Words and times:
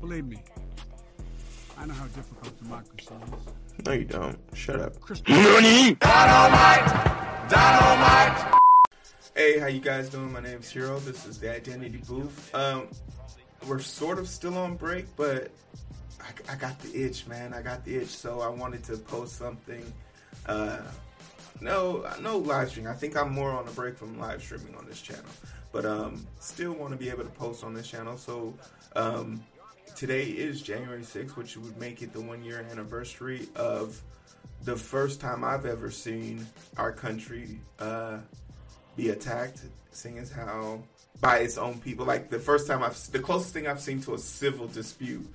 Believe 0.00 0.26
me, 0.26 0.38
I 1.76 1.86
know 1.86 1.94
how 1.94 2.06
difficult 2.06 2.56
democracy 2.58 3.08
is. 3.10 3.84
No, 3.84 3.92
you 3.92 4.04
don't. 4.04 4.38
Shut 4.54 4.80
up. 4.80 4.94
Hey, 9.34 9.58
how 9.60 9.66
you 9.66 9.80
guys 9.80 10.08
doing? 10.08 10.32
My 10.32 10.40
name's 10.40 10.72
Heero. 10.72 11.02
This 11.04 11.24
is 11.26 11.38
the 11.38 11.54
Identity 11.54 12.02
Booth. 12.08 12.52
Um, 12.54 12.88
we're 13.68 13.78
sort 13.78 14.18
of 14.18 14.28
still 14.28 14.58
on 14.58 14.74
break, 14.74 15.06
but 15.16 15.50
I, 16.20 16.52
I 16.52 16.56
got 16.56 16.78
the 16.80 17.04
itch, 17.04 17.26
man. 17.28 17.54
I 17.54 17.62
got 17.62 17.84
the 17.84 17.96
itch, 17.96 18.08
so 18.08 18.40
I 18.40 18.48
wanted 18.48 18.82
to 18.84 18.96
post 18.96 19.36
something. 19.36 19.84
Uh, 20.46 20.78
no, 21.60 22.04
no 22.20 22.38
live 22.38 22.70
stream. 22.70 22.88
I 22.88 22.94
think 22.94 23.16
I'm 23.16 23.32
more 23.32 23.50
on 23.50 23.66
a 23.68 23.70
break 23.70 23.96
from 23.96 24.18
live 24.18 24.42
streaming 24.42 24.74
on 24.74 24.86
this 24.86 25.00
channel, 25.00 25.24
but 25.72 25.84
um, 25.84 26.26
still 26.40 26.72
want 26.72 26.92
to 26.92 26.96
be 26.96 27.08
able 27.08 27.24
to 27.24 27.30
post 27.30 27.62
on 27.62 27.74
this 27.74 27.88
channel. 27.88 28.16
So 28.16 28.54
um, 28.96 29.40
today 29.98 30.26
is 30.26 30.62
January 30.62 31.02
6th, 31.02 31.30
which 31.30 31.56
would 31.56 31.76
make 31.76 32.02
it 32.02 32.12
the 32.12 32.20
one 32.20 32.44
year 32.44 32.64
anniversary 32.70 33.48
of 33.56 34.00
the 34.62 34.76
first 34.76 35.20
time 35.20 35.42
I've 35.42 35.66
ever 35.66 35.90
seen 35.90 36.46
our 36.76 36.92
country 36.92 37.58
uh, 37.80 38.18
be 38.96 39.08
attacked, 39.08 39.62
seeing 39.90 40.18
as 40.18 40.30
how 40.30 40.84
by 41.20 41.38
its 41.38 41.58
own 41.58 41.80
people. 41.80 42.06
Like 42.06 42.30
the 42.30 42.38
first 42.38 42.68
time 42.68 42.84
I've, 42.84 42.96
the 43.10 43.18
closest 43.18 43.52
thing 43.52 43.66
I've 43.66 43.80
seen 43.80 44.00
to 44.02 44.14
a 44.14 44.18
civil 44.18 44.68
dispute 44.68 45.28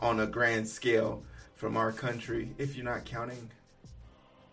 on 0.00 0.20
a 0.20 0.26
grand 0.26 0.68
scale 0.68 1.22
from 1.54 1.78
our 1.78 1.90
country, 1.90 2.50
if 2.58 2.76
you're 2.76 2.84
not 2.84 3.06
counting 3.06 3.48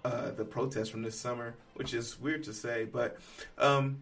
uh, 0.06 0.32
the 0.32 0.46
protests 0.46 0.88
from 0.88 1.02
this 1.02 1.20
summer, 1.20 1.56
which 1.74 1.94
is 1.94 2.18
weird 2.22 2.46
to 2.46 2.54
say, 2.54 2.86
but 2.86 3.18
um, 3.58 4.02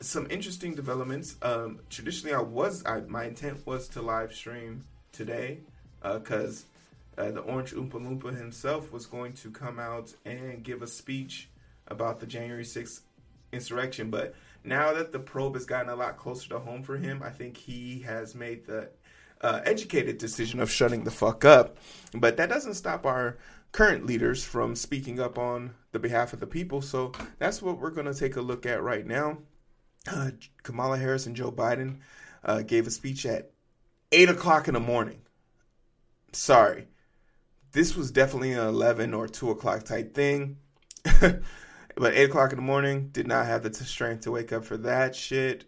some 0.00 0.26
interesting 0.30 0.74
developments. 0.74 1.36
Um, 1.42 1.80
traditionally, 1.90 2.34
I 2.34 2.40
was 2.40 2.84
I, 2.86 3.00
my 3.00 3.24
intent 3.24 3.66
was 3.66 3.88
to 3.88 4.02
live 4.02 4.32
stream 4.32 4.84
today 5.12 5.60
because 6.02 6.66
uh, 7.16 7.22
uh, 7.22 7.30
the 7.32 7.40
Orange 7.40 7.72
Oompa 7.72 7.92
Loompa 7.94 8.36
himself 8.36 8.92
was 8.92 9.06
going 9.06 9.32
to 9.34 9.50
come 9.50 9.80
out 9.80 10.14
and 10.24 10.62
give 10.62 10.82
a 10.82 10.86
speech 10.86 11.48
about 11.88 12.20
the 12.20 12.26
January 12.26 12.64
6th 12.64 13.00
insurrection. 13.52 14.10
But 14.10 14.34
now 14.62 14.92
that 14.92 15.12
the 15.12 15.18
probe 15.18 15.54
has 15.54 15.64
gotten 15.64 15.90
a 15.90 15.96
lot 15.96 16.16
closer 16.16 16.48
to 16.50 16.58
home 16.58 16.82
for 16.82 16.96
him, 16.96 17.22
I 17.22 17.30
think 17.30 17.56
he 17.56 18.00
has 18.00 18.34
made 18.34 18.66
the 18.66 18.90
uh, 19.40 19.60
educated 19.64 20.18
decision 20.18 20.60
of 20.60 20.70
shutting 20.70 21.04
the 21.04 21.10
fuck 21.10 21.44
up. 21.44 21.76
But 22.14 22.36
that 22.36 22.48
doesn't 22.48 22.74
stop 22.74 23.06
our 23.06 23.38
current 23.72 24.06
leaders 24.06 24.44
from 24.44 24.74
speaking 24.74 25.20
up 25.20 25.38
on 25.38 25.74
the 25.92 25.98
behalf 25.98 26.32
of 26.32 26.40
the 26.40 26.46
people. 26.46 26.82
So 26.82 27.12
that's 27.38 27.62
what 27.62 27.78
we're 27.78 27.90
going 27.90 28.06
to 28.06 28.14
take 28.14 28.36
a 28.36 28.40
look 28.40 28.66
at 28.66 28.82
right 28.82 29.06
now. 29.06 29.38
Uh, 30.06 30.30
Kamala 30.62 30.98
Harris 30.98 31.26
and 31.26 31.36
Joe 31.36 31.50
Biden 31.50 31.98
uh, 32.44 32.62
gave 32.62 32.86
a 32.86 32.90
speech 32.90 33.26
at 33.26 33.50
8 34.12 34.30
o'clock 34.30 34.68
in 34.68 34.74
the 34.74 34.80
morning. 34.80 35.20
Sorry. 36.32 36.86
This 37.72 37.96
was 37.96 38.10
definitely 38.10 38.52
an 38.52 38.66
11 38.66 39.12
or 39.12 39.28
2 39.28 39.50
o'clock 39.50 39.84
type 39.84 40.14
thing. 40.14 40.58
but 41.20 41.42
8 42.14 42.24
o'clock 42.24 42.52
in 42.52 42.56
the 42.56 42.62
morning, 42.62 43.08
did 43.08 43.26
not 43.26 43.46
have 43.46 43.62
the 43.62 43.72
strength 43.72 44.22
to 44.22 44.30
wake 44.30 44.52
up 44.52 44.64
for 44.64 44.76
that 44.78 45.14
shit. 45.14 45.64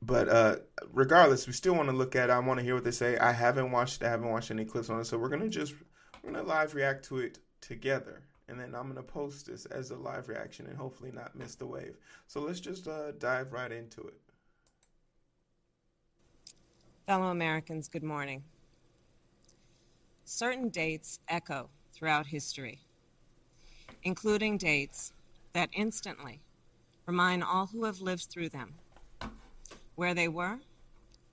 But 0.00 0.28
uh, 0.28 0.56
regardless, 0.92 1.46
we 1.46 1.52
still 1.52 1.74
want 1.74 1.88
to 1.88 1.96
look 1.96 2.14
at 2.14 2.30
it. 2.30 2.32
I 2.32 2.38
want 2.38 2.58
to 2.58 2.64
hear 2.64 2.74
what 2.74 2.84
they 2.84 2.92
say. 2.92 3.18
I 3.18 3.32
haven't 3.32 3.72
watched 3.72 4.02
I 4.04 4.08
haven't 4.08 4.30
watched 4.30 4.50
any 4.50 4.64
clips 4.64 4.90
on 4.90 5.00
it. 5.00 5.06
So 5.06 5.18
we're 5.18 5.28
to 5.36 5.48
just 5.48 5.74
we're 6.22 6.32
to 6.32 6.42
live 6.42 6.74
react 6.74 7.06
to 7.06 7.18
it 7.18 7.40
together 7.60 8.22
and 8.48 8.58
then 8.58 8.74
I'm 8.74 8.88
gonna 8.88 9.02
post 9.02 9.46
this 9.46 9.66
as 9.66 9.90
a 9.90 9.96
live 9.96 10.28
reaction 10.28 10.66
and 10.66 10.76
hopefully 10.76 11.12
not 11.12 11.36
miss 11.36 11.54
the 11.54 11.66
wave. 11.66 11.96
So 12.26 12.40
let's 12.40 12.60
just 12.60 12.88
uh, 12.88 13.12
dive 13.18 13.52
right 13.52 13.70
into 13.70 14.02
it. 14.02 14.20
Fellow 17.06 17.28
Americans, 17.28 17.88
good 17.88 18.02
morning. 18.02 18.42
Certain 20.24 20.68
dates 20.68 21.20
echo 21.28 21.70
throughout 21.92 22.26
history, 22.26 22.80
including 24.02 24.58
dates 24.58 25.12
that 25.54 25.70
instantly 25.72 26.40
remind 27.06 27.42
all 27.42 27.66
who 27.66 27.84
have 27.84 28.00
lived 28.00 28.24
through 28.24 28.50
them 28.50 28.74
where 29.94 30.14
they 30.14 30.28
were 30.28 30.58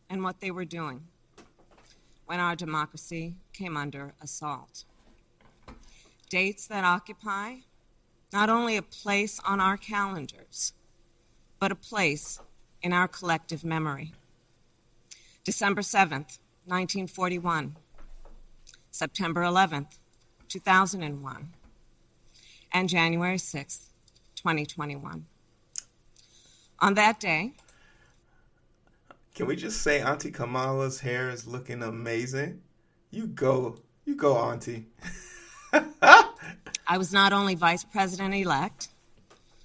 and 0.09 0.23
what 0.23 0.39
they 0.39 0.49
were 0.49 0.65
doing 0.65 1.01
when 2.25 2.39
our 2.39 2.55
democracy 2.55 3.35
came 3.53 3.77
under 3.77 4.13
assault 4.21 4.85
dates 6.35 6.67
that 6.67 6.83
occupy 6.83 7.53
not 8.33 8.49
only 8.49 8.75
a 8.75 8.81
place 8.81 9.39
on 9.45 9.61
our 9.61 9.77
calendars, 9.77 10.73
but 11.59 11.71
a 11.71 11.75
place 11.75 12.41
in 12.81 12.91
our 12.91 13.07
collective 13.07 13.63
memory. 13.63 14.11
December 15.45 15.79
7th, 15.79 16.39
1941, 16.65 17.77
September 18.91 19.43
11th, 19.43 19.97
2001, 20.49 21.53
and 22.73 22.89
January 22.89 23.37
6th, 23.37 23.85
2021. 24.35 25.25
On 26.79 26.93
that 26.95 27.17
day, 27.21 27.53
can 29.35 29.45
we 29.45 29.55
just 29.55 29.83
say 29.83 30.01
Auntie 30.01 30.31
Kamala's 30.31 30.99
hair 30.99 31.29
is 31.29 31.47
looking 31.47 31.81
amazing? 31.81 32.59
You 33.09 33.27
go, 33.27 33.77
you 34.03 34.17
go, 34.17 34.35
Auntie. 34.35 34.87
I 36.95 36.97
was 36.97 37.11
not 37.11 37.33
only 37.33 37.55
vice 37.55 37.83
president 37.83 38.33
elect, 38.33 38.87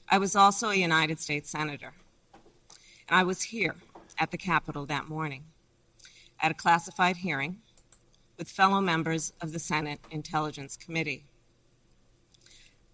I 0.09 0.19
was 0.19 0.35
also 0.35 0.71
a 0.71 0.75
United 0.75 1.21
States 1.21 1.49
Senator. 1.49 1.93
And 3.09 3.17
I 3.17 3.23
was 3.23 3.41
here 3.41 3.77
at 4.19 4.33
the 4.33 4.37
Capitol 4.37 4.85
that 4.87 5.09
morning 5.09 5.45
at 6.41 6.51
a 6.51 6.55
classified 6.55 7.19
hearing 7.19 7.59
with 8.37 8.51
fellow 8.51 8.81
members 8.81 9.33
of 9.41 9.53
the 9.53 9.61
Senate 9.61 10.01
Intelligence 10.11 10.77
Committee. 10.77 11.23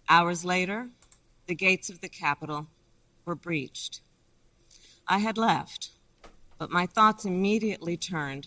Hours 0.07 0.45
later, 0.45 0.87
the 1.47 1.55
gates 1.55 1.89
of 1.89 2.01
the 2.01 2.07
Capitol 2.07 2.67
were 3.25 3.33
breached. 3.33 4.01
I 5.07 5.17
had 5.17 5.39
left, 5.39 5.89
but 6.59 6.69
my 6.69 6.85
thoughts 6.85 7.25
immediately 7.25 7.97
turned 7.97 8.45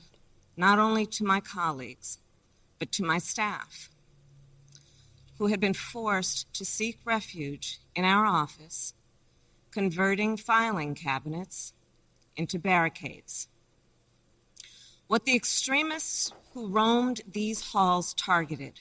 not 0.56 0.78
only 0.78 1.04
to 1.06 1.24
my 1.24 1.40
colleagues, 1.40 2.18
but 2.78 2.92
to 2.92 3.04
my 3.04 3.18
staff 3.18 3.89
who 5.40 5.46
had 5.46 5.58
been 5.58 5.72
forced 5.72 6.52
to 6.52 6.66
seek 6.66 6.98
refuge 7.06 7.80
in 7.96 8.04
our 8.04 8.26
office, 8.26 8.92
converting 9.70 10.36
filing 10.36 10.94
cabinets 10.94 11.72
into 12.36 12.58
barricades. 12.58 13.48
What 15.06 15.24
the 15.24 15.34
extremists 15.34 16.30
who 16.52 16.68
roamed 16.68 17.22
these 17.26 17.62
halls 17.62 18.12
targeted 18.12 18.80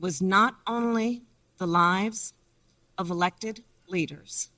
was 0.00 0.22
not 0.22 0.56
only 0.66 1.20
the 1.58 1.66
lives 1.66 2.32
of 2.96 3.10
elected 3.10 3.62
leaders, 3.88 4.48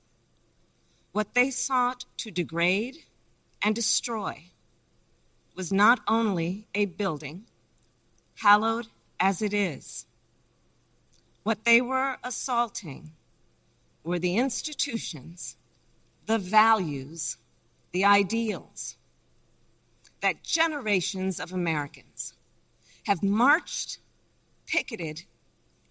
what 1.11 1.33
they 1.33 1.51
sought 1.51 2.05
to 2.19 2.31
degrade 2.31 2.95
and 3.61 3.75
destroy 3.75 4.41
was 5.55 5.73
not 5.73 5.99
only 6.07 6.67
a 6.73 6.85
building, 6.85 7.43
hallowed 8.35 8.87
as 9.19 9.41
it 9.41 9.53
is, 9.53 10.05
what 11.43 11.65
they 11.65 11.81
were 11.81 12.17
assaulting 12.23 13.11
were 14.03 14.19
the 14.19 14.37
institutions, 14.37 15.57
the 16.25 16.37
values, 16.37 17.37
the 17.91 18.05
ideals 18.05 18.95
that 20.21 20.43
generations 20.43 21.39
of 21.39 21.51
Americans 21.51 22.33
have 23.05 23.23
marched, 23.23 23.97
picketed, 24.67 25.23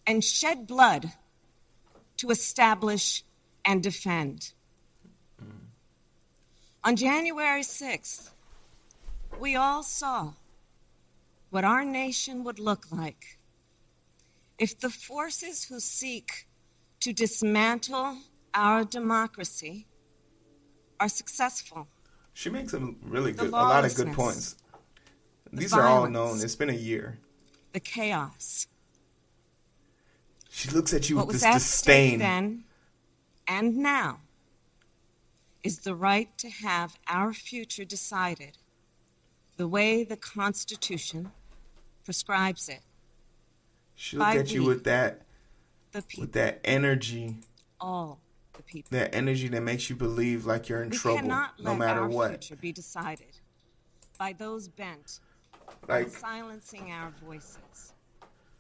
and 0.06 0.24
shed 0.24 0.66
blood 0.66 1.12
to 2.16 2.30
establish 2.30 3.24
and 3.64 3.82
defend. 3.82 4.52
On 6.84 6.96
January 6.96 7.62
6th, 7.62 8.30
we 9.38 9.56
all 9.56 9.82
saw 9.82 10.32
what 11.50 11.64
our 11.64 11.84
nation 11.84 12.44
would 12.44 12.58
look 12.58 12.86
like 12.90 13.39
if 14.60 14.78
the 14.78 14.90
forces 14.90 15.64
who 15.64 15.80
seek 15.80 16.46
to 17.00 17.12
dismantle 17.14 18.18
our 18.52 18.84
democracy 18.84 19.86
are 21.00 21.08
successful. 21.08 21.88
She 22.34 22.50
makes 22.50 22.74
a 22.74 22.78
really 23.02 23.32
good, 23.32 23.48
a 23.48 23.52
lot 23.52 23.86
of 23.86 23.94
good 23.94 24.12
points. 24.12 24.56
These 25.50 25.72
are 25.72 25.86
all 25.86 26.08
known. 26.08 26.40
It's 26.42 26.54
been 26.54 26.68
a 26.68 26.74
year. 26.74 27.18
The 27.72 27.80
chaos. 27.80 28.66
She 30.50 30.68
looks 30.70 30.92
at 30.92 31.08
you 31.08 31.16
what 31.16 31.28
with 31.28 31.40
this 31.40 31.54
disdain. 31.54 32.18
then 32.18 32.64
and 33.48 33.78
now 33.78 34.20
is 35.62 35.78
the 35.80 35.94
right 35.94 36.36
to 36.38 36.50
have 36.50 36.98
our 37.08 37.32
future 37.32 37.84
decided 37.84 38.58
the 39.56 39.68
way 39.68 40.04
the 40.04 40.16
Constitution 40.16 41.30
prescribes 42.04 42.68
it. 42.68 42.80
She 44.00 44.16
look 44.16 44.28
at 44.28 44.50
you 44.50 44.64
with 44.64 44.84
that 44.84 45.26
the 45.92 46.00
people, 46.00 46.22
with 46.22 46.32
that 46.32 46.60
energy. 46.64 47.36
All 47.78 48.18
the 48.54 48.62
people. 48.62 48.88
That 48.96 49.14
energy 49.14 49.48
that 49.48 49.60
makes 49.60 49.90
you 49.90 49.96
believe 49.96 50.46
like 50.46 50.70
you're 50.70 50.82
in 50.82 50.88
we 50.88 50.96
trouble, 50.96 51.28
no 51.58 51.74
matter 51.76 52.00
our 52.00 52.08
what. 52.08 52.30
Future 52.30 52.56
be 52.56 52.72
decided 52.72 53.38
by 54.18 54.32
those 54.32 54.68
bent 54.68 55.20
Like 55.86 56.08
silencing 56.08 56.92
our 56.92 57.12
voices, 57.22 57.92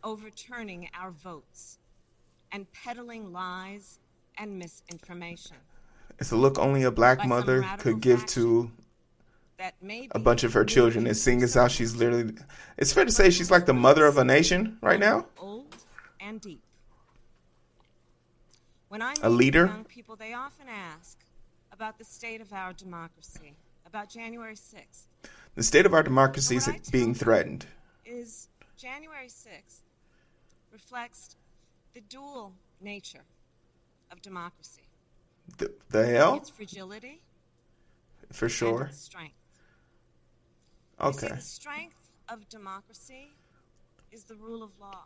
overturning 0.04 0.90
our 0.94 1.10
votes, 1.10 1.78
and 2.52 2.70
peddling 2.72 3.32
lies 3.32 3.98
and 4.36 4.58
misinformation 4.58 5.56
it's 6.20 6.32
a 6.32 6.36
look 6.36 6.58
only 6.58 6.82
a 6.82 6.90
black 6.90 7.18
By 7.18 7.26
mother 7.26 7.66
could 7.78 8.00
give 8.00 8.20
faction. 8.20 8.42
to 8.42 8.70
a 10.12 10.18
bunch 10.18 10.42
of 10.44 10.52
her 10.54 10.64
children 10.64 11.06
and 11.06 11.16
seeing 11.16 11.42
as 11.42 11.54
how 11.54 11.68
she's 11.68 11.94
literally 11.96 12.32
it's 12.78 12.92
fair 12.92 13.04
to 13.04 13.12
say 13.12 13.30
she's 13.30 13.50
like 13.50 13.66
the 13.66 13.74
mother 13.74 14.06
of 14.06 14.16
a 14.18 14.24
nation 14.24 14.78
right 14.80 14.98
now 15.00 15.26
old 15.38 15.74
and 16.20 16.40
deep. 16.40 16.62
When 18.88 19.02
I 19.02 19.14
A 19.22 19.30
leader? 19.30 19.66
young 19.66 19.84
people, 19.84 20.16
they 20.16 20.32
often 20.34 20.66
ask 20.68 21.18
about 21.72 21.98
the 21.98 22.04
state 22.04 22.40
of 22.40 22.52
our 22.52 22.72
democracy, 22.72 23.54
about 23.86 24.10
January 24.10 24.54
6th. 24.54 25.04
the 25.54 25.62
state 25.62 25.86
of 25.86 25.94
our 25.94 26.02
democracy 26.02 26.56
is 26.56 26.66
What 26.66 26.76
I 26.76 26.78
tell 26.78 26.90
being 26.92 27.14
threatened 27.14 27.66
Is 28.04 28.48
January 28.76 29.28
6th 29.28 29.80
reflects 30.72 31.36
the 31.94 32.00
dual 32.02 32.52
nature 32.80 33.24
of 34.10 34.20
democracy. 34.22 34.82
the, 35.58 35.70
the 35.90 36.04
hell 36.06 36.36
Its 36.36 36.50
fragility 36.50 37.20
for 38.32 38.48
sure 38.48 38.84
its 38.86 38.98
strength. 39.00 39.34
You 41.02 41.12
see, 41.12 41.28
the 41.28 41.40
strength 41.40 42.10
of 42.28 42.48
democracy 42.48 43.30
is 44.12 44.24
the 44.24 44.34
rule 44.36 44.62
of 44.62 44.70
law. 44.80 45.04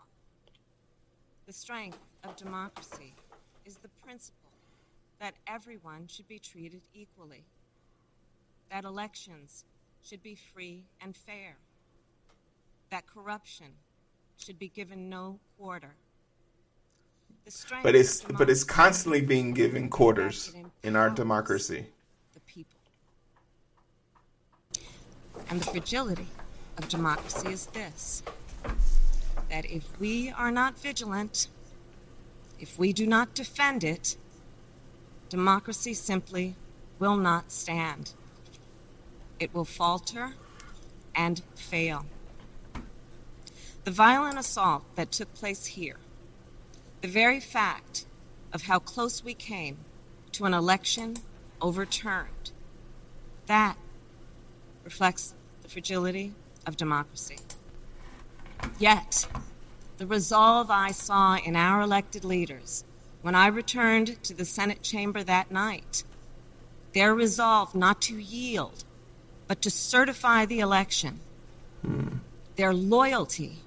The 1.46 1.52
strength 1.52 1.99
of 2.25 2.37
democracy 2.37 3.14
is 3.64 3.76
the 3.76 3.88
principle 4.05 4.50
that 5.20 5.35
everyone 5.46 6.06
should 6.08 6.26
be 6.29 6.38
treated 6.38 6.81
equally, 6.94 7.44
that 8.70 8.85
elections 8.85 9.64
should 10.02 10.23
be 10.23 10.35
free 10.35 10.85
and 11.00 11.17
fair, 11.17 11.56
that 12.91 13.06
corruption 13.06 13.69
should 14.37 14.58
be 14.58 14.69
given 14.69 15.08
no 15.08 15.38
quarter. 15.58 15.94
But 17.82 17.94
it's 17.94 18.23
but 18.23 18.49
it's 18.49 18.64
constantly 18.64 19.20
being 19.20 19.52
given 19.52 19.91
quarters 19.91 20.49
is 20.49 20.52
that 20.55 20.61
it 20.61 20.67
in 20.82 20.96
our 20.96 21.11
democracy 21.11 21.87
the 22.32 22.41
people. 22.41 22.74
And 25.49 25.61
the 25.61 25.67
fragility 25.67 26.26
of 26.79 26.88
democracy 26.88 27.49
is 27.52 27.67
this 27.67 28.23
that 29.50 29.64
if 29.67 29.85
we 30.00 30.31
are 30.31 30.50
not 30.50 30.79
vigilant, 30.79 31.49
if 32.58 32.79
we 32.79 32.93
do 32.93 33.06
not 33.06 33.35
defend 33.35 33.85
it, 33.85 34.17
democracy 35.29 35.94
simply 35.94 36.55
will 36.99 37.17
not 37.17 37.52
stand. 37.52 38.12
It 39.38 39.55
will 39.55 39.64
falter 39.64 40.32
and 41.14 41.43
fail. 41.55 42.06
The 43.85 43.91
violent 43.91 44.38
assault 44.38 44.82
that 44.96 45.12
took 45.12 45.32
place 45.35 45.67
here, 45.67 45.99
the 47.02 47.08
very 47.08 47.38
fact 47.38 48.06
of 48.52 48.62
how 48.62 48.79
close 48.79 49.23
we 49.23 49.35
came 49.35 49.76
to 50.32 50.46
an 50.46 50.55
election 50.55 51.17
overturned, 51.61 52.50
that 53.46 53.76
reflects 54.84 55.34
the 55.62 55.69
fragility 55.69 56.32
of 56.66 56.76
democracy. 56.76 57.38
Yet, 58.78 59.26
the 59.98 60.06
resolve 60.06 60.70
I 60.70 60.90
saw 60.92 61.36
in 61.36 61.56
our 61.56 61.81
elected 61.81 62.25
leaders 62.25 62.84
when 63.22 63.34
I 63.34 63.46
returned 63.46 64.22
to 64.25 64.34
the 64.34 64.44
Senate 64.44 64.82
chamber 64.82 65.25
that 65.25 65.50
night, 65.50 66.04
their 66.92 67.14
resolve 67.14 67.75
not 67.75 68.02
to 68.02 68.16
yield, 68.16 68.84
but 69.48 69.62
to 69.62 69.70
certify 69.70 70.44
the 70.44 70.60
election, 70.60 71.20
their 72.56 72.75
loyalty 72.75 73.60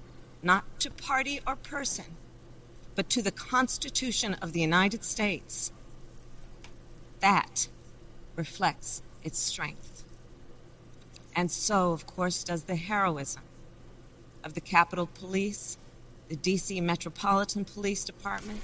not 0.44 0.64
to 0.80 0.92
party 0.92 1.40
or 1.48 1.56
person, 1.56 2.06
but 2.96 3.10
to 3.10 3.22
the 3.22 3.32
Constitution 3.32 4.36
of 4.36 4.54
the 4.54 4.62
United 4.62 5.04
States, 5.04 5.72
that 7.20 7.68
reflects 8.36 9.02
its 9.24 9.40
strength. 9.40 9.97
And 11.38 11.52
so, 11.52 11.92
of 11.92 12.08
course, 12.08 12.44
does 12.44 12.64
the 12.64 12.76
heroism 12.76 13.44
of 14.44 14.56
the 14.56 14.60
Capitol 14.60 15.06
Police, 15.06 15.78
the 16.30 16.36
D.C. 16.36 16.82
Metropolitan 16.82 17.64
Police 17.64 18.04
Department, 18.04 18.60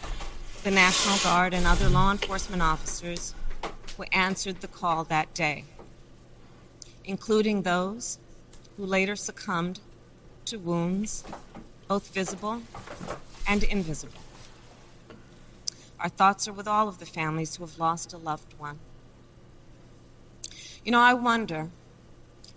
the 0.63 0.71
National 0.71 1.19
Guard, 1.19 1.53
and 1.53 1.67
other 1.67 1.87
law 1.87 2.11
enforcement 2.11 2.63
officers 2.63 3.35
who 3.95 4.03
answered 4.11 4.61
the 4.61 4.67
call 4.67 5.03
that 5.03 5.31
day, 5.35 5.65
including 7.05 7.61
those 7.61 8.17
who 8.75 8.87
later 8.87 9.15
succumbed 9.15 9.79
to 10.45 10.57
wounds, 10.57 11.23
both 11.87 12.11
visible 12.11 12.63
and 13.47 13.63
invisible. 13.65 14.19
Our 15.99 16.09
thoughts 16.09 16.47
are 16.47 16.53
with 16.53 16.67
all 16.67 16.89
of 16.89 16.97
the 16.97 17.05
families 17.05 17.55
who 17.55 17.65
have 17.65 17.77
lost 17.77 18.13
a 18.13 18.17
loved 18.17 18.55
one. 18.57 18.79
You 20.83 20.91
know, 20.91 20.99
I 20.99 21.13
wonder 21.13 21.69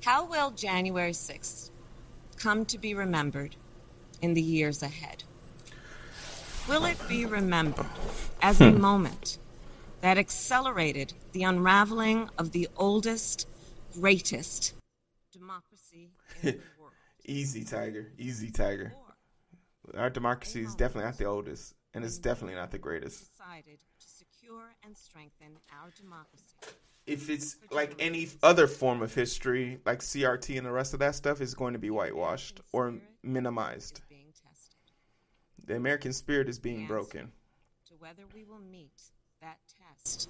how 0.07 0.25
will 0.25 0.53
January 0.53 1.11
6th 1.11 1.71
come 2.37 2.65
to 2.65 2.79
be 2.79 2.95
remembered 2.95 3.57
in 4.23 4.35
the 4.35 4.41
years 4.41 4.81
ahead? 4.81 5.25
Will 6.69 6.85
it 6.85 6.97
be 7.09 7.27
remembered 7.27 7.87
as 8.41 8.61
a 8.61 8.71
hmm. 8.71 8.81
moment 8.81 9.39
that 10.03 10.17
accelerated 10.17 11.13
the 11.33 11.43
unraveling 11.43 12.31
of 12.39 12.53
the 12.53 12.69
oldest, 12.77 13.49
greatest 13.95 14.75
democracy 15.33 16.13
in 16.41 16.53
the 16.53 16.61
world? 16.81 16.93
easy 17.25 17.65
tiger. 17.65 18.13
Easy 18.17 18.53
tiger. 18.53 18.95
Our 19.93 20.11
democracy 20.11 20.63
is 20.63 20.77
definitely 20.77 21.07
not 21.07 21.19
the 21.19 21.25
oldest 21.25 21.75
and 21.97 22.05
it's 22.05 22.19
definitely 22.19 22.55
not 22.55 22.71
the 22.71 22.79
greatest 22.79 23.31
decided 23.37 23.79
to 23.99 24.07
secure 24.07 24.75
and 24.85 24.97
strengthen 24.97 25.59
our 25.73 25.91
democracy? 25.97 26.55
if 27.07 27.31
it's 27.31 27.57
like 27.71 27.95
any 27.99 28.29
other 28.43 28.67
form 28.67 29.01
of 29.01 29.15
history, 29.15 29.79
like 29.87 30.01
CRT 30.01 30.59
and 30.59 30.67
the 30.67 30.73
rest 30.73 30.93
of 30.93 30.99
that 31.01 31.15
stuff, 31.15 31.41
is 31.41 31.55
going 31.55 31.73
to 31.73 31.79
be 31.79 31.91
whitewashed 31.91 32.61
or 32.73 32.95
minimized. 33.23 33.99
Is 33.99 34.05
being 34.09 34.33
tested. 34.33 34.75
The 35.65 35.77
American 35.77 36.13
spirit 36.13 36.49
is 36.49 36.59
being 36.59 36.87
broken. 36.87 37.31
to 37.89 37.95
whether 37.99 38.23
we 38.35 38.45
will 38.45 38.59
meet 38.59 38.91
that 39.41 39.59
test 39.79 40.29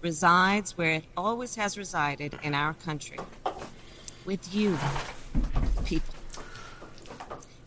resides 0.00 0.76
where 0.76 0.94
it 0.94 1.04
always 1.16 1.54
has 1.56 1.76
resided 1.76 2.38
in 2.42 2.54
our 2.54 2.74
country 2.74 3.18
with 4.24 4.54
you, 4.54 4.78
people. 5.84 6.14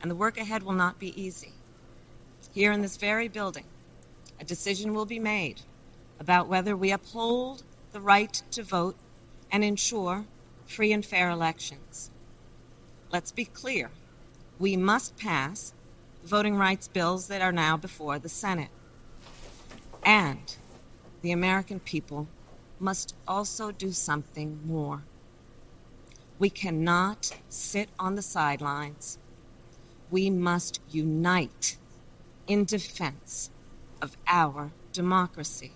And 0.02 0.10
the 0.10 0.16
work 0.16 0.38
ahead 0.38 0.64
will 0.64 0.74
not 0.74 1.00
be 1.00 1.20
easy. 1.22 1.54
Here 2.58 2.72
in 2.72 2.82
this 2.82 2.98
very 2.98 3.28
building, 3.28 3.66
a 4.40 4.44
decision 4.44 4.96
will 4.96 5.06
be 5.06 5.20
made 5.20 5.62
about 6.20 6.48
whether 6.48 6.76
we 6.76 6.90
uphold 6.92 7.62
the 7.92 8.02
right 8.02 8.34
to 8.50 8.64
vote 8.64 8.96
and 9.52 9.64
ensure 9.64 10.26
free 10.66 10.92
and 10.92 11.06
fair 11.06 11.30
elections. 11.30 12.10
Let's 13.12 13.32
be 13.32 13.46
clear 13.46 13.92
we 14.58 14.76
must 14.76 15.18
pass 15.18 15.76
the 16.24 16.30
voting 16.30 16.56
rights 16.56 16.88
bills 16.88 17.28
that 17.28 17.44
are 17.44 17.52
now 17.52 17.78
before 17.78 18.18
the 18.18 18.28
Senate. 18.28 18.72
And 20.02 20.58
the 21.22 21.34
American 21.34 21.80
people 21.80 22.28
must 22.80 23.14
also 23.28 23.72
do 23.72 23.92
something 23.92 24.62
more. 24.66 25.04
We 26.40 26.50
cannot 26.50 27.38
sit 27.50 27.90
on 28.00 28.16
the 28.16 28.24
sidelines. 28.24 29.20
We 30.10 30.32
must 30.32 30.82
unite 30.90 31.78
in 32.48 32.66
defense 32.66 33.52
of 34.02 34.16
our 34.28 34.72
democracy 34.94 35.72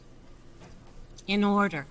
in 1.27 1.43
order 1.43 1.85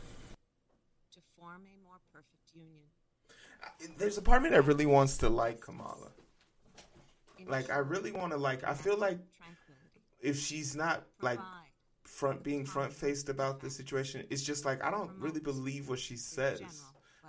to 1.12 1.20
form 1.38 1.62
a 1.66 1.84
more 1.84 1.98
perfect 2.12 2.54
union. 2.54 3.96
There's 3.98 4.18
a 4.18 4.22
part 4.22 4.38
of 4.38 4.44
me 4.44 4.50
that 4.50 4.62
really 4.62 4.86
wants 4.86 5.18
to 5.18 5.28
like 5.28 5.60
Kamala. 5.60 6.08
Like, 7.46 7.70
I 7.70 7.78
really 7.78 8.12
want 8.12 8.32
to 8.32 8.38
like. 8.38 8.64
I 8.64 8.74
feel 8.74 8.96
like 8.96 9.18
if 10.20 10.38
she's 10.38 10.76
not 10.76 11.04
like 11.20 11.40
front 12.04 12.42
being 12.42 12.64
front 12.64 12.92
faced 12.92 13.28
about 13.28 13.60
the 13.60 13.70
situation, 13.70 14.26
it's 14.30 14.42
just 14.42 14.64
like 14.64 14.84
I 14.84 14.90
don't 14.90 15.10
really 15.18 15.40
believe 15.40 15.88
what 15.88 15.98
she 15.98 16.16
says. 16.16 16.60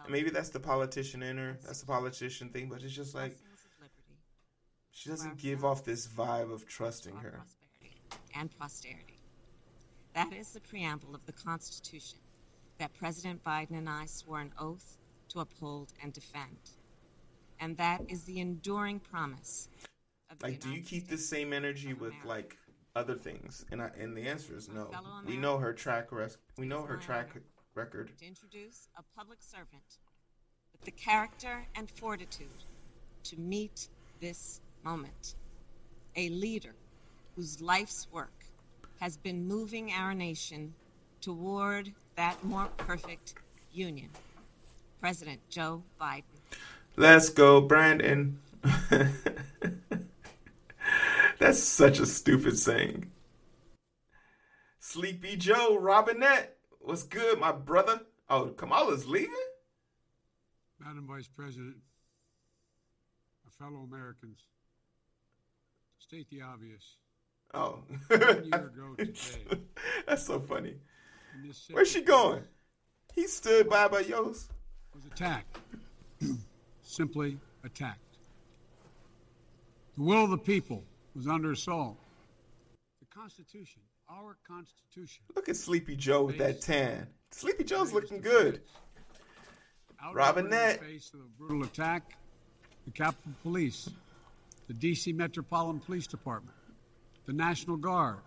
And 0.04 0.12
maybe 0.12 0.30
that's 0.30 0.50
the 0.50 0.60
politician 0.60 1.24
in 1.24 1.38
her. 1.38 1.58
That's 1.66 1.82
the 1.82 1.86
politician 1.88 2.50
thing, 2.50 2.70
but 2.70 2.82
it's 2.84 2.94
just 2.94 3.16
like 3.16 3.36
blessings 3.36 3.38
of 3.38 3.38
liberty 3.38 3.51
she 4.92 5.10
doesn't 5.10 5.38
give 5.38 5.64
off 5.66 5.84
this 5.84 6.08
vibe 6.08 6.52
of 6.54 6.66
trusting 6.68 7.16
her. 7.16 7.32
prosperity 7.32 8.02
and 8.36 8.50
posterity. 8.60 9.20
That 10.14 10.34
is 10.34 10.52
the 10.52 10.60
preamble 10.62 11.16
of 11.16 11.26
the 11.26 11.32
Constitution 11.34 12.20
that 12.78 12.94
President 12.94 13.44
Biden 13.44 13.78
and 13.78 13.88
I 13.90 14.06
swore 14.06 14.42
an 14.42 14.52
oath 14.60 14.98
to 15.30 15.40
uphold 15.40 15.94
and 16.04 16.12
defend. 16.12 16.58
And 17.60 17.78
that 17.78 18.02
is 18.10 18.24
the 18.24 18.40
enduring 18.40 19.00
promise 19.00 19.70
of 20.30 20.40
the 20.40 20.48
Like, 20.48 20.60
do 20.60 20.70
you 20.72 20.82
keep 20.82 21.08
the 21.08 21.18
same 21.18 21.54
energy 21.54 21.94
with 21.94 22.10
America. 22.12 22.28
like 22.28 22.58
other 22.96 23.16
things? 23.16 23.64
And 23.72 23.82
I, 23.82 23.92
and 24.00 24.18
the 24.18 24.28
answer 24.28 24.56
is 24.56 24.68
no. 24.68 24.92
We 25.26 25.38
know 25.38 25.58
her 25.58 25.72
track 25.74 26.10
We 26.58 26.66
know 26.66 26.82
her 26.84 26.98
track 26.98 27.30
record. 27.76 28.12
to 28.18 28.26
introduce 28.26 28.90
a 28.98 29.04
public 29.18 29.42
servant 29.42 30.00
with 30.74 30.82
the 30.82 30.92
character 30.92 31.66
and 31.76 31.90
fortitude 31.90 32.66
to 33.24 33.40
meet 33.40 33.88
this 34.20 34.60
moment. 34.84 35.36
A 36.16 36.30
leader 36.30 36.76
whose 37.36 37.62
life's 37.62 38.08
work 38.12 38.34
has 39.00 39.18
been 39.18 39.48
moving 39.48 39.92
our 39.92 40.14
nation 40.14 40.74
toward 41.22 41.92
that 42.16 42.44
more 42.44 42.68
perfect 42.78 43.36
union. 43.72 44.10
President 45.00 45.40
Joe 45.50 45.84
Biden. 46.00 46.24
Let's 46.98 47.30
go, 47.30 47.62
Brandon. 47.62 48.40
That's 51.40 51.64
such 51.64 52.00
a 52.00 52.06
stupid 52.06 52.60
saying. 52.60 53.10
Sleepy 54.80 55.38
Joe, 55.38 55.78
Robinette, 55.80 56.58
what's 56.80 57.04
good, 57.04 57.40
my 57.40 57.52
brother? 57.52 58.02
Oh, 58.30 58.48
Kamala's 58.50 59.08
leaving? 59.08 59.34
Madam 60.80 61.08
Vice 61.08 61.28
President, 61.28 61.78
my 63.46 63.52
fellow 63.66 63.82
Americans, 63.84 64.40
to 64.40 64.61
state 66.02 66.28
the 66.30 66.42
obvious, 66.42 66.98
Oh. 67.54 67.80
Year 68.10 68.20
ago 68.20 68.96
today. 68.98 69.62
That's 70.08 70.26
so 70.26 70.40
funny. 70.40 70.76
Where's 71.72 71.92
she 71.92 72.02
going? 72.02 72.44
He 73.14 73.28
stood 73.28 73.70
by 73.70 73.88
by 73.90 74.00
yours. 74.02 74.48
was 74.96 75.06
attacked. 75.06 75.58
Simply 76.84 77.38
attacked. 77.66 78.00
The 79.98 80.04
will 80.04 80.24
of 80.24 80.30
the 80.30 80.38
people 80.38 80.84
was 81.14 81.28
under 81.28 81.52
assault. 81.52 81.98
The 83.02 83.08
Constitution, 83.08 83.82
our 84.10 84.38
Constitution, 84.48 85.24
Look 85.36 85.50
at 85.50 85.58
Sleepy 85.58 85.98
Joe 85.98 86.24
with 86.24 86.38
that 86.38 86.62
tan. 86.62 87.08
Sleepy 87.32 87.66
Joe's 87.66 87.92
looking 87.92 88.22
good. 88.22 88.62
Robinette. 90.14 90.78
In 90.80 90.84
the 90.88 90.94
face 90.94 91.12
of 91.14 91.20
a 91.20 91.24
brutal 91.38 91.64
attack, 91.64 92.14
the 92.86 92.92
Capitol 92.92 93.34
Police, 93.44 93.90
the 94.72 94.78
D.C. 94.78 95.12
Metropolitan 95.12 95.82
Police 95.82 96.08
Department, 96.08 96.56
the 97.26 97.34
National 97.34 97.76
Guard, 97.76 98.20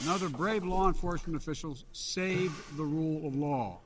and 0.00 0.08
other 0.08 0.28
brave 0.28 0.64
law 0.64 0.88
enforcement 0.88 1.36
officials 1.36 1.84
saved 1.92 2.76
the 2.76 2.82
rule 2.82 3.24
of 3.28 3.36
law. 3.36 3.78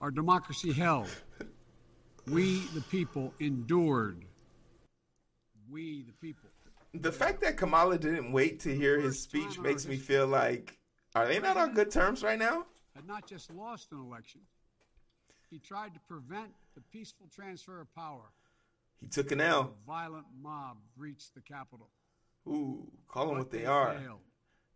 Our 0.00 0.10
democracy 0.10 0.72
held. 0.72 1.14
We, 2.26 2.60
the 2.72 2.80
people, 2.80 3.34
endured. 3.38 4.24
We, 5.70 6.04
the 6.04 6.14
people. 6.26 6.48
The 6.94 7.12
fact 7.12 7.42
that 7.42 7.58
Kamala 7.58 7.98
didn't 7.98 8.32
wait 8.32 8.60
to 8.60 8.74
hear 8.74 8.98
his 8.98 9.22
speech 9.22 9.58
makes 9.58 9.86
me 9.86 9.98
feel 9.98 10.26
like, 10.26 10.78
are 11.14 11.26
they 11.26 11.38
not 11.38 11.58
on 11.58 11.74
good 11.74 11.90
terms 11.90 12.22
right 12.22 12.38
now? 12.38 12.64
Had 12.94 13.06
not 13.06 13.26
just 13.26 13.52
lost 13.52 13.92
an 13.92 13.98
election, 13.98 14.40
he 15.50 15.58
tried 15.58 15.92
to 15.92 16.00
prevent 16.08 16.48
the 16.74 16.80
peaceful 16.80 17.26
transfer 17.30 17.78
of 17.78 17.94
power. 17.94 18.32
He 19.00 19.06
took 19.06 19.30
an 19.32 19.40
A 19.40 19.44
L. 19.44 19.74
violent 19.86 20.26
mob 20.42 20.78
breached 20.96 21.34
the 21.34 21.40
Capitol. 21.40 21.88
Ooh, 22.48 22.86
call 23.08 23.26
them 23.26 23.34
But 23.34 23.38
what 23.38 23.50
they 23.50 23.66
are. 23.66 23.94
Failed. 23.98 24.20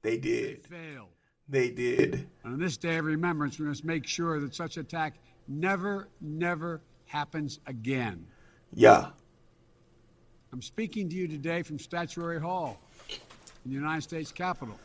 They 0.03 0.11
They 0.13 0.19
did. 0.19 0.67
failed. 0.67 1.09
They 1.49 1.71
did. 1.71 2.29
On 2.45 2.59
this 2.59 2.77
day 2.77 2.97
of 2.99 3.05
remembrance, 3.05 3.59
we 3.59 3.67
must 3.67 3.85
make 3.85 4.07
sure 4.07 4.39
that 4.41 4.55
such 4.55 4.77
attack 4.77 5.15
never, 5.49 6.09
never 6.21 6.81
happens 7.07 7.59
again. 7.67 8.27
Yeah. 8.73 9.11
I'm 10.53 10.63
speaking 10.63 11.09
to 11.09 11.17
you 11.17 11.27
today 11.27 11.63
from 11.63 11.79
Statuary 11.79 12.41
Hall 12.41 12.79
in 13.65 13.71
the 13.71 13.75
United 13.75 14.03
States 14.03 14.31
Capitol. 14.33 14.79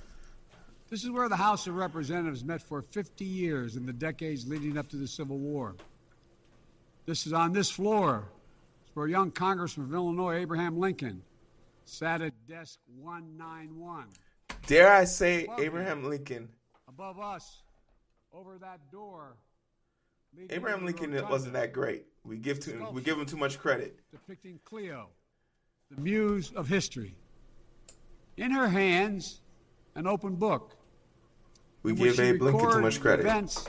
This 0.90 1.04
is 1.04 1.12
where 1.12 1.30
the 1.30 1.36
House 1.36 1.68
of 1.68 1.76
Representatives 1.76 2.44
met 2.44 2.62
for 2.62 2.82
50 2.82 3.26
years 3.26 3.76
in 3.76 3.86
the 3.86 3.94
decades 3.94 4.48
leading 4.48 4.78
up 4.78 4.88
to 4.90 4.96
the 4.98 5.08
Civil 5.08 5.38
War. 5.38 5.76
This 7.06 7.26
is 7.28 7.34
on 7.34 7.54
this 7.54 7.70
floor 7.70 8.26
where 8.96 9.08
young 9.08 9.30
Congressman 9.30 9.88
from 9.88 9.96
Illinois, 9.96 10.38
Abraham 10.38 10.80
Lincoln, 10.80 11.22
sat 11.84 12.22
at 12.22 12.34
desk 12.48 12.80
191. 13.00 14.06
Dare 14.68 14.92
I 14.92 15.04
say, 15.04 15.48
Abraham 15.60 16.10
Lincoln. 16.10 16.50
Above 16.88 17.20
us, 17.20 17.62
over 18.34 18.58
that 18.58 18.80
door, 18.92 19.36
Abraham 20.50 20.86
Lincoln 20.86 21.14
wasn't 21.30 21.54
that 21.54 21.74
great. 21.74 22.06
We 22.24 22.38
give 22.38 22.60
too, 22.60 22.88
we 22.92 23.02
give 23.02 23.20
him 23.20 23.26
too 23.26 23.38
much 23.38 23.60
credit. 23.60 24.00
depicting 24.12 24.60
Clio, 24.64 25.10
the 25.92 26.02
muse 26.02 26.52
of 26.56 26.68
history. 26.68 27.16
In 28.38 28.52
her 28.52 28.68
hands, 28.68 29.42
an 29.96 30.08
open 30.08 30.36
book. 30.36 30.76
We 31.84 31.94
give 31.94 32.20
Abe 32.20 32.42
Lincoln 32.42 32.72
too 32.72 32.82
much 32.82 33.02
credit. 33.02 33.26
Events 33.26 33.66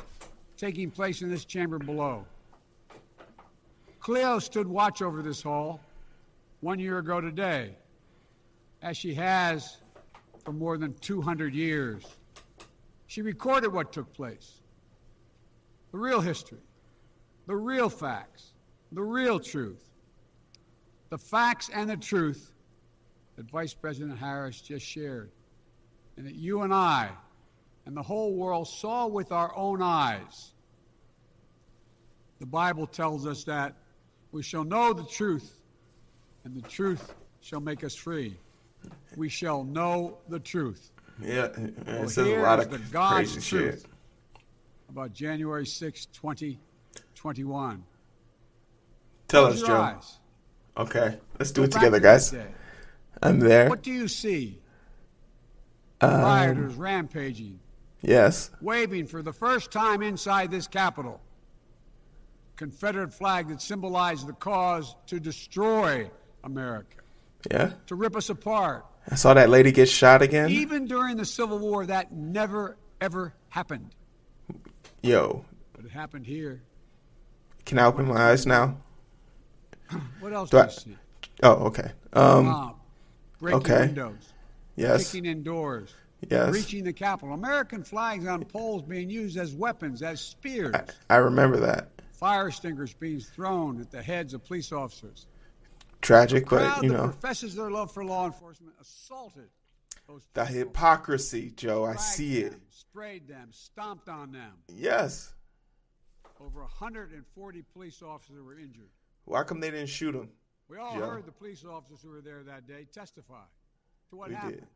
taking 0.57 0.91
place 0.91 1.21
in 1.21 1.29
this 1.29 1.45
chamber 1.45 1.79
below. 1.79 2.25
Clio 4.07 4.39
stood 4.39 4.69
watch 4.69 5.03
over 5.03 5.21
this 5.21 5.43
hall 5.43 5.81
one 6.61 6.79
year 6.79 6.99
ago 6.99 7.21
today, 7.21 7.75
as 8.81 8.97
she 8.97 9.13
has 9.13 9.79
for 10.45 10.53
more 10.53 10.79
than 10.79 10.95
200 11.01 11.53
years. 11.53 12.05
She 13.09 13.21
recorded 13.21 13.73
what 13.73 13.93
took 13.93 14.15
place 14.15 14.61
the 15.91 15.99
real 15.99 16.21
history, 16.21 16.61
the 17.49 17.57
real 17.57 17.89
facts, 17.89 18.53
the 18.93 19.03
real 19.03 19.41
truth. 19.41 19.91
The 21.11 21.19
facts 21.19 21.69
and 21.75 21.91
the 21.91 21.97
truth 21.97 22.53
that 23.35 23.51
Vice 23.51 23.75
President 23.75 24.17
Harris 24.17 24.61
just 24.61 24.87
shared, 24.87 25.33
and 26.17 26.25
that 26.29 26.37
you 26.37 26.63
and 26.63 26.73
I 26.73 27.11
and 27.87 27.97
the 27.97 28.05
whole 28.05 28.35
world 28.37 28.69
saw 28.69 29.09
with 29.09 29.33
our 29.33 29.53
own 29.57 29.83
eyes. 29.83 30.53
The 32.39 32.47
Bible 32.47 32.87
tells 32.87 33.27
us 33.27 33.43
that 33.43 33.75
we 34.33 34.43
shall 34.43 34.65
know 34.65 34.93
the 34.93 35.05
truth, 35.05 35.59
and 36.45 36.55
the 36.55 36.67
truth 36.69 37.15
shall 37.41 37.61
make 37.61 37.85
us 37.85 37.95
free. 37.95 38.37
We 39.17 39.29
shall 39.29 39.65
know 39.65 40.19
the 40.29 40.39
truth 40.39 40.91
Yeah, 41.21 41.47
it 41.47 41.75
Well, 41.87 42.09
says 42.09 42.27
a 42.29 42.37
lot 42.43 42.59
of 42.61 42.71
the 42.71 42.79
God's 42.79 43.33
crazy 43.33 43.41
truth. 43.49 43.81
shit. 43.83 43.91
about 44.91 45.13
January 45.13 45.67
6, 45.67 46.07
2021. 46.07 47.83
Tell 49.29 49.47
Close 49.47 49.63
us, 49.63 49.67
Joe. 49.69 49.75
eyes. 49.77 50.19
Okay, 50.77 51.19
let's 51.39 51.51
do 51.53 51.63
Go 51.63 51.65
it 51.65 51.73
together, 51.73 51.99
guys. 52.01 52.35
I'm 53.23 53.41
there. 53.41 53.69
What 53.69 53.83
do 53.83 53.91
you 53.91 54.09
see? 54.09 54.61
Um, 56.03 56.21
Rioters 56.21 56.75
rampaging, 56.75 57.59
yes. 58.03 58.51
waving 58.61 59.07
for 59.07 59.23
the 59.23 59.33
first 59.33 59.71
time 59.71 60.03
inside 60.03 60.51
this 60.51 60.67
Capitol. 60.69 61.23
Confederate 62.57 63.13
flag 63.13 63.49
that 63.49 63.61
symbolized 63.61 64.27
the 64.27 64.33
cause 64.33 64.97
to 65.07 65.21
destroy 65.21 66.11
America, 66.45 66.97
Yeah. 67.51 67.73
to 67.87 67.95
rip 67.95 68.17
us 68.17 68.31
apart. 68.31 68.85
I 69.11 69.15
saw 69.15 69.35
that 69.35 69.51
lady 69.51 69.71
get 69.73 69.89
shot 69.89 70.23
again. 70.23 70.51
Even 70.51 70.87
during 70.87 71.17
the 71.17 71.25
Civil 71.25 71.59
War, 71.59 71.87
that 71.87 72.13
never, 72.13 72.77
ever 73.01 73.35
happened. 73.51 73.95
Yo, 75.03 75.45
But 75.75 75.85
it 75.85 75.91
happened 75.91 76.27
here. 76.27 76.63
can 77.65 77.79
I 77.79 77.85
open 77.85 78.07
my 78.09 78.31
eyes 78.31 78.47
now? 78.47 78.77
What 80.21 80.33
else 80.33 80.51
Do 80.51 80.57
do, 80.59 80.63
I- 80.65 80.69
see? 80.69 80.97
Oh, 81.43 81.53
okay. 81.67 81.93
Um, 82.15 82.75
breaking 83.39 83.59
okay. 83.61 83.81
windows, 83.87 84.33
yes, 84.75 85.13
kicking 85.13 85.27
in 85.31 85.43
doors, 85.43 85.95
yes. 86.31 86.53
reaching 86.53 86.83
the 86.83 86.93
Capitol. 86.95 87.35
American 87.35 87.85
flags 87.85 88.27
on 88.27 88.43
poles 88.45 88.83
being 88.83 89.11
used 89.11 89.37
as 89.37 89.55
weapons, 89.55 90.01
as 90.03 90.21
spears. 90.21 90.75
I, 90.75 90.85
I 91.15 91.17
remember 91.19 91.59
that. 91.59 91.91
Fire 92.17 92.49
extinguishers 92.49 92.95
being 92.95 93.21
thrown 93.21 93.81
at 93.81 93.91
the 93.91 94.03
heads 94.03 94.33
of 94.35 94.45
police 94.45 94.73
officers. 94.73 95.27
Tragic, 96.01 96.49
but 96.49 96.83
you 96.83 96.91
know 96.91 97.05
professes 97.05 97.55
their 97.55 97.71
love 97.71 97.93
for 97.93 98.05
law 98.05 98.27
enforcement 98.27 98.75
assaulted 98.81 99.49
those 100.07 100.23
the 100.35 100.45
hypocrisy, 100.45 101.53
Joe. 101.57 101.85
I 101.85 101.97
see 101.97 102.39
it. 102.39 102.53
them, 102.53 102.61
sprayed 102.71 103.27
them, 103.29 103.49
stomped 103.51 104.09
on 104.09 104.33
them. 104.33 104.53
Yes. 104.73 105.33
Over 106.41 106.61
140 106.61 107.63
police 107.73 108.03
officers 108.03 108.41
were 108.43 108.59
injured. 108.59 108.91
Why 109.25 109.43
come 109.43 109.59
they 109.61 109.71
didn't 109.71 109.89
shoot 109.89 110.13
them? 110.13 110.29
We 110.69 110.79
all 110.79 110.95
Joe. 110.95 111.07
heard 111.07 111.27
the 111.27 111.33
police 111.33 111.65
officers 111.65 112.01
who 112.03 112.11
were 112.11 112.21
there 112.21 112.43
that 112.45 112.67
day 112.67 112.87
testify 112.93 113.43
to 114.11 114.17
what 114.17 114.29
We 114.29 114.35
happened. 114.35 114.61
did. 114.61 114.67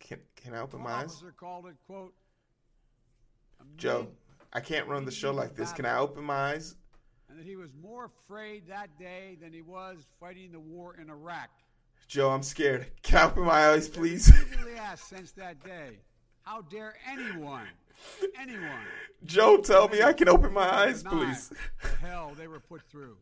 Can 0.00 0.18
Can 0.36 0.54
I 0.54 0.60
open 0.60 0.80
One 0.82 0.90
my 0.92 0.98
eyes, 0.98 1.06
officer 1.06 1.32
called 1.36 1.66
it, 1.66 1.76
quote, 1.86 2.14
Joe? 3.76 4.08
I 4.52 4.60
can't 4.60 4.88
run 4.88 5.04
the 5.04 5.10
show 5.10 5.32
like 5.32 5.54
this. 5.54 5.72
Can 5.72 5.84
I 5.84 5.98
open 5.98 6.24
my 6.24 6.52
eyes? 6.52 6.76
and 7.30 7.38
that 7.38 7.44
he 7.46 7.56
was 7.56 7.70
more 7.82 8.06
afraid 8.06 8.66
that 8.68 8.98
day 8.98 9.36
than 9.40 9.52
he 9.52 9.60
was 9.60 10.06
fighting 10.18 10.50
the 10.50 10.58
war 10.60 10.96
in 11.00 11.10
Iraq. 11.10 11.50
Joe, 12.06 12.30
I'm 12.30 12.42
scared. 12.42 12.86
Can 13.02 13.18
I 13.18 13.24
open 13.26 13.42
my 13.44 13.68
eyes, 13.68 13.86
please? 13.86 14.32
Repeatedly 14.34 14.76
asked 14.76 15.10
since 15.10 15.32
that 15.32 15.62
day, 15.62 15.98
how 16.42 16.62
dare 16.62 16.94
anyone, 17.06 17.66
anyone, 18.40 18.80
Joe, 19.26 19.58
tell 19.58 19.88
me 19.88 20.02
I 20.02 20.14
can 20.14 20.28
open 20.30 20.54
my 20.54 20.62
eyes, 20.72 21.02
please. 21.02 21.50
the 21.82 21.88
hell 22.06 22.32
they 22.38 22.48
were 22.48 22.60
put 22.60 22.80
through. 22.90 23.18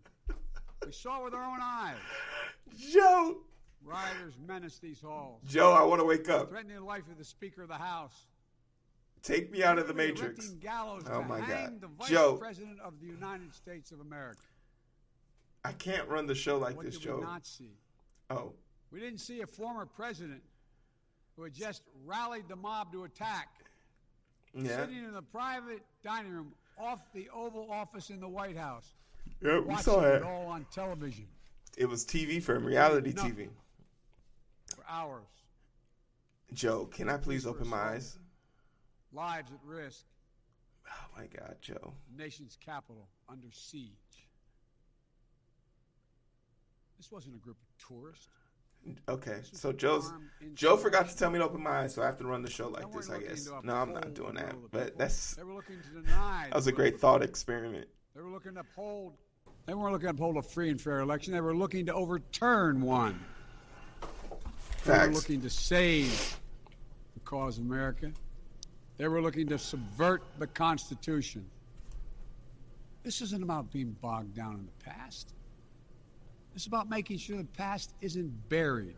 We 0.86 0.92
saw 0.92 1.24
with 1.24 1.34
our 1.34 1.42
own 1.42 1.58
eyes. 1.60 1.96
Joe, 2.92 3.38
Rioters 3.84 4.34
menaced 4.46 4.82
these 4.82 5.00
halls, 5.00 5.40
Joe, 5.48 5.72
I 5.72 5.82
want 5.82 6.00
to 6.00 6.06
wake 6.06 6.28
up. 6.28 6.48
threatening 6.50 6.76
the 6.76 6.84
life 6.84 7.08
of 7.10 7.18
the 7.18 7.24
Speaker 7.24 7.62
of 7.62 7.68
the 7.68 7.74
House. 7.74 8.26
Take 9.26 9.50
me 9.50 9.64
out 9.64 9.76
of 9.76 9.88
the 9.88 9.94
Matrix. 9.94 10.52
Oh 11.10 11.22
my 11.28 11.40
God. 11.40 11.82
Joe. 12.08 12.36
President 12.36 12.78
of 12.80 13.00
the 13.00 13.06
United 13.08 13.52
States 13.52 13.90
of 13.90 13.98
America. 13.98 14.38
I 15.64 15.72
can't 15.72 16.08
run 16.08 16.26
the 16.26 16.34
show 16.34 16.58
like 16.58 16.76
what 16.76 16.86
this, 16.86 16.96
Joe. 16.96 17.16
we 17.16 17.22
not 17.22 17.44
see? 17.44 17.72
Oh, 18.30 18.52
We 18.92 19.00
didn't 19.00 19.18
see 19.18 19.40
a 19.40 19.46
former 19.46 19.84
president 19.84 20.42
who 21.34 21.42
had 21.42 21.52
just 21.52 21.82
rallied 22.04 22.46
the 22.48 22.54
mob 22.54 22.92
to 22.92 23.02
attack, 23.02 23.48
yeah. 24.54 24.76
sitting 24.76 24.98
in 25.04 25.12
the 25.12 25.22
private 25.22 25.82
dining 26.04 26.30
room 26.30 26.52
off 26.78 27.00
the 27.12 27.28
Oval 27.34 27.68
Office 27.70 28.10
in 28.10 28.20
the 28.20 28.28
White 28.28 28.56
House, 28.56 28.92
Yeah, 29.42 29.58
we 29.58 29.74
saw 29.78 30.02
it 30.02 30.16
it. 30.18 30.22
all 30.22 30.46
on 30.46 30.66
television 30.72 31.26
It 31.76 31.86
was 31.86 32.04
TV 32.04 32.40
for 32.40 32.54
him, 32.54 32.64
reality 32.64 33.12
TV. 33.12 33.48
for 34.74 34.84
hours. 34.88 35.26
Joe, 36.54 36.86
can 36.86 37.08
I 37.08 37.16
please 37.16 37.44
open 37.44 37.66
my 37.66 37.76
eyes? 37.76 38.18
Lives 39.12 39.50
at 39.52 39.58
risk, 39.64 40.04
Oh 40.88 41.06
my 41.18 41.26
God, 41.26 41.56
Joe. 41.60 41.92
nation's 42.16 42.56
capital 42.64 43.08
under 43.28 43.48
siege. 43.52 43.90
This 46.96 47.10
wasn't 47.10 47.34
a 47.36 47.38
group 47.38 47.56
of 47.60 47.88
tourists. 47.88 48.28
Okay, 49.08 49.40
so 49.52 49.72
Joe's 49.72 50.12
Joe 50.54 50.76
forgot 50.76 51.08
to 51.08 51.16
tell 51.16 51.28
me 51.30 51.38
to 51.40 51.44
open 51.44 51.60
my 51.62 51.80
eyes, 51.80 51.94
so 51.94 52.02
I 52.02 52.06
have 52.06 52.18
to 52.18 52.24
run 52.26 52.42
the 52.42 52.50
show 52.50 52.68
like 52.68 52.90
this. 52.92 53.10
I 53.10 53.18
guess. 53.20 53.48
No, 53.64 53.74
I'm 53.74 53.92
not 53.92 54.14
doing 54.14 54.34
that. 54.34 54.54
will 54.54 54.64
of 54.66 54.70
the 54.70 54.78
But 54.78 54.98
that's 54.98 55.34
They 55.34 55.42
were 55.42 55.54
looking 55.54 55.76
to 55.82 56.00
deny. 56.02 56.46
that 56.50 56.54
was 56.54 56.68
a 56.68 56.72
great 56.72 57.00
thought 57.00 57.22
experiment. 57.22 57.88
They 58.14 58.20
were 58.20 58.30
looking 58.30 58.54
to 58.54 58.60
uphold. 58.60 59.14
They 59.66 59.74
weren't 59.74 59.92
looking 59.92 60.06
to 60.06 60.10
uphold 60.10 60.36
a 60.36 60.42
free 60.42 60.70
and 60.70 60.80
fair 60.80 61.00
election. 61.00 61.32
They 61.32 61.40
were 61.40 61.56
looking 61.56 61.86
to 61.86 61.94
overturn 61.94 62.80
one. 62.80 63.18
They 64.84 64.96
were 64.98 65.06
looking 65.08 65.40
to 65.42 65.50
save 65.50 66.38
the 67.14 67.20
cause 67.20 67.58
of 67.58 67.64
America. 67.64 68.12
They 68.98 69.08
were 69.08 69.20
looking 69.20 69.46
to 69.48 69.58
subvert 69.58 70.22
the 70.38 70.46
Constitution. 70.46 71.44
This 73.02 73.20
isn't 73.20 73.42
about 73.42 73.70
being 73.70 73.96
bogged 74.00 74.34
down 74.34 74.54
in 74.54 74.66
the 74.66 74.84
past. 74.84 75.34
It's 76.54 76.66
about 76.66 76.88
making 76.88 77.18
sure 77.18 77.36
the 77.36 77.44
past 77.44 77.92
isn't 78.00 78.48
buried. 78.48 78.96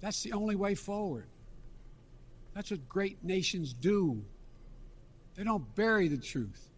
That's 0.00 0.22
the 0.22 0.32
only 0.32 0.56
way 0.56 0.74
forward. 0.74 1.26
That's 2.54 2.70
what 2.70 2.86
great 2.88 3.22
nations 3.24 3.72
do. 3.72 4.22
They 5.34 5.44
don't 5.44 5.74
bury 5.74 6.08
the 6.08 6.18
truth. 6.18 6.68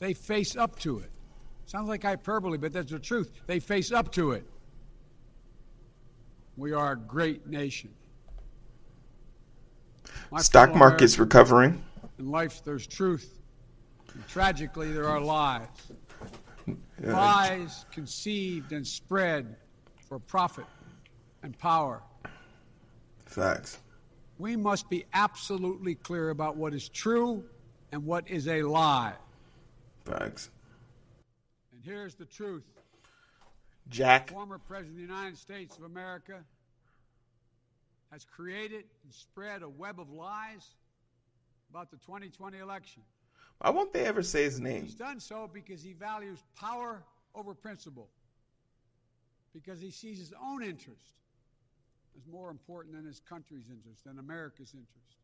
They 0.00 0.12
face 0.12 0.56
up 0.56 0.78
to 0.80 0.98
it. 0.98 1.10
Sounds 1.66 1.88
like 1.88 2.02
hyperbole, 2.02 2.58
but 2.58 2.72
that's 2.72 2.90
the 2.90 2.98
truth. 2.98 3.32
They 3.46 3.58
face 3.58 3.90
up 3.90 4.12
to 4.12 4.32
it. 4.32 4.44
We 6.56 6.72
are 6.72 6.92
a 6.92 6.96
great 6.96 7.46
nation. 7.46 7.90
My 10.30 10.40
Stock 10.40 10.74
market's 10.74 11.18
recovering. 11.18 11.82
In 12.18 12.30
life, 12.30 12.62
there's 12.64 12.86
truth. 12.86 13.38
And 14.14 14.26
tragically, 14.26 14.92
there 14.92 15.06
are 15.06 15.20
lies. 15.20 15.68
Yeah. 16.66 17.12
Lies 17.12 17.84
conceived 17.92 18.72
and 18.72 18.86
spread 18.86 19.56
for 20.08 20.18
profit 20.18 20.64
and 21.42 21.56
power. 21.58 22.02
Facts. 23.26 23.78
We 24.38 24.56
must 24.56 24.88
be 24.88 25.04
absolutely 25.12 25.94
clear 25.94 26.30
about 26.30 26.56
what 26.56 26.74
is 26.74 26.88
true 26.88 27.44
and 27.92 28.04
what 28.04 28.28
is 28.28 28.48
a 28.48 28.62
lie. 28.62 29.14
Facts. 30.04 30.50
And 31.72 31.82
here's 31.84 32.14
the 32.14 32.24
truth. 32.24 32.64
Jack. 33.88 34.30
former 34.30 34.58
President 34.58 35.00
of 35.00 35.08
the 35.08 35.14
United 35.14 35.36
States 35.36 35.76
of 35.76 35.84
America 35.84 36.42
has 38.16 38.24
created 38.24 38.84
and 39.04 39.12
spread 39.12 39.62
a 39.62 39.68
web 39.68 40.00
of 40.00 40.10
lies 40.10 40.74
about 41.68 41.90
the 41.90 41.98
2020 41.98 42.56
election. 42.56 43.02
Why 43.58 43.68
won't 43.68 43.92
they 43.92 44.06
ever 44.06 44.22
say 44.22 44.44
his 44.44 44.58
name? 44.58 44.84
He's 44.84 44.94
done 44.94 45.20
so 45.20 45.50
because 45.52 45.82
he 45.82 45.92
values 45.92 46.38
power 46.58 47.02
over 47.34 47.52
principle, 47.52 48.08
because 49.52 49.82
he 49.82 49.90
sees 49.90 50.18
his 50.18 50.32
own 50.42 50.62
interest 50.62 51.12
as 52.16 52.26
more 52.26 52.48
important 52.48 52.94
than 52.94 53.04
his 53.04 53.20
country's 53.20 53.68
interest, 53.68 54.04
than 54.06 54.18
America's 54.18 54.72
interest, 54.72 55.18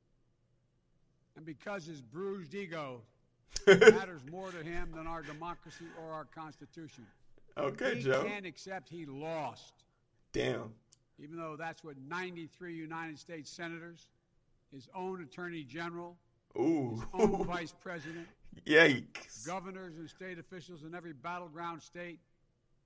and 1.34 1.46
because 1.46 1.86
his 1.86 2.02
bruised 2.02 2.54
ego 2.54 3.00
matters 3.66 4.20
more 4.30 4.50
to 4.50 4.62
him 4.62 4.92
than 4.94 5.06
our 5.06 5.22
democracy 5.22 5.86
or 5.98 6.12
our 6.12 6.26
Constitution. 6.26 7.06
Oh, 7.56 7.68
okay, 7.68 7.94
he 7.94 8.02
Joe. 8.02 8.22
He 8.22 8.28
can't 8.28 8.44
accept 8.44 8.90
he 8.90 9.06
lost. 9.06 9.72
Damn. 10.34 10.74
Even 11.18 11.36
though 11.36 11.56
that's 11.56 11.82
what 11.84 11.96
93 12.08 12.74
United 12.74 13.18
States 13.18 13.50
senators, 13.50 14.08
his 14.72 14.88
own 14.94 15.22
attorney 15.22 15.64
general, 15.64 16.16
Ooh. 16.58 17.02
own 17.14 17.44
vice 17.46 17.74
president, 17.82 18.26
Yikes. 18.66 19.46
governors 19.46 19.96
and 19.96 20.08
state 20.08 20.38
officials 20.38 20.82
in 20.84 20.94
every 20.94 21.12
battleground 21.12 21.82
state 21.82 22.18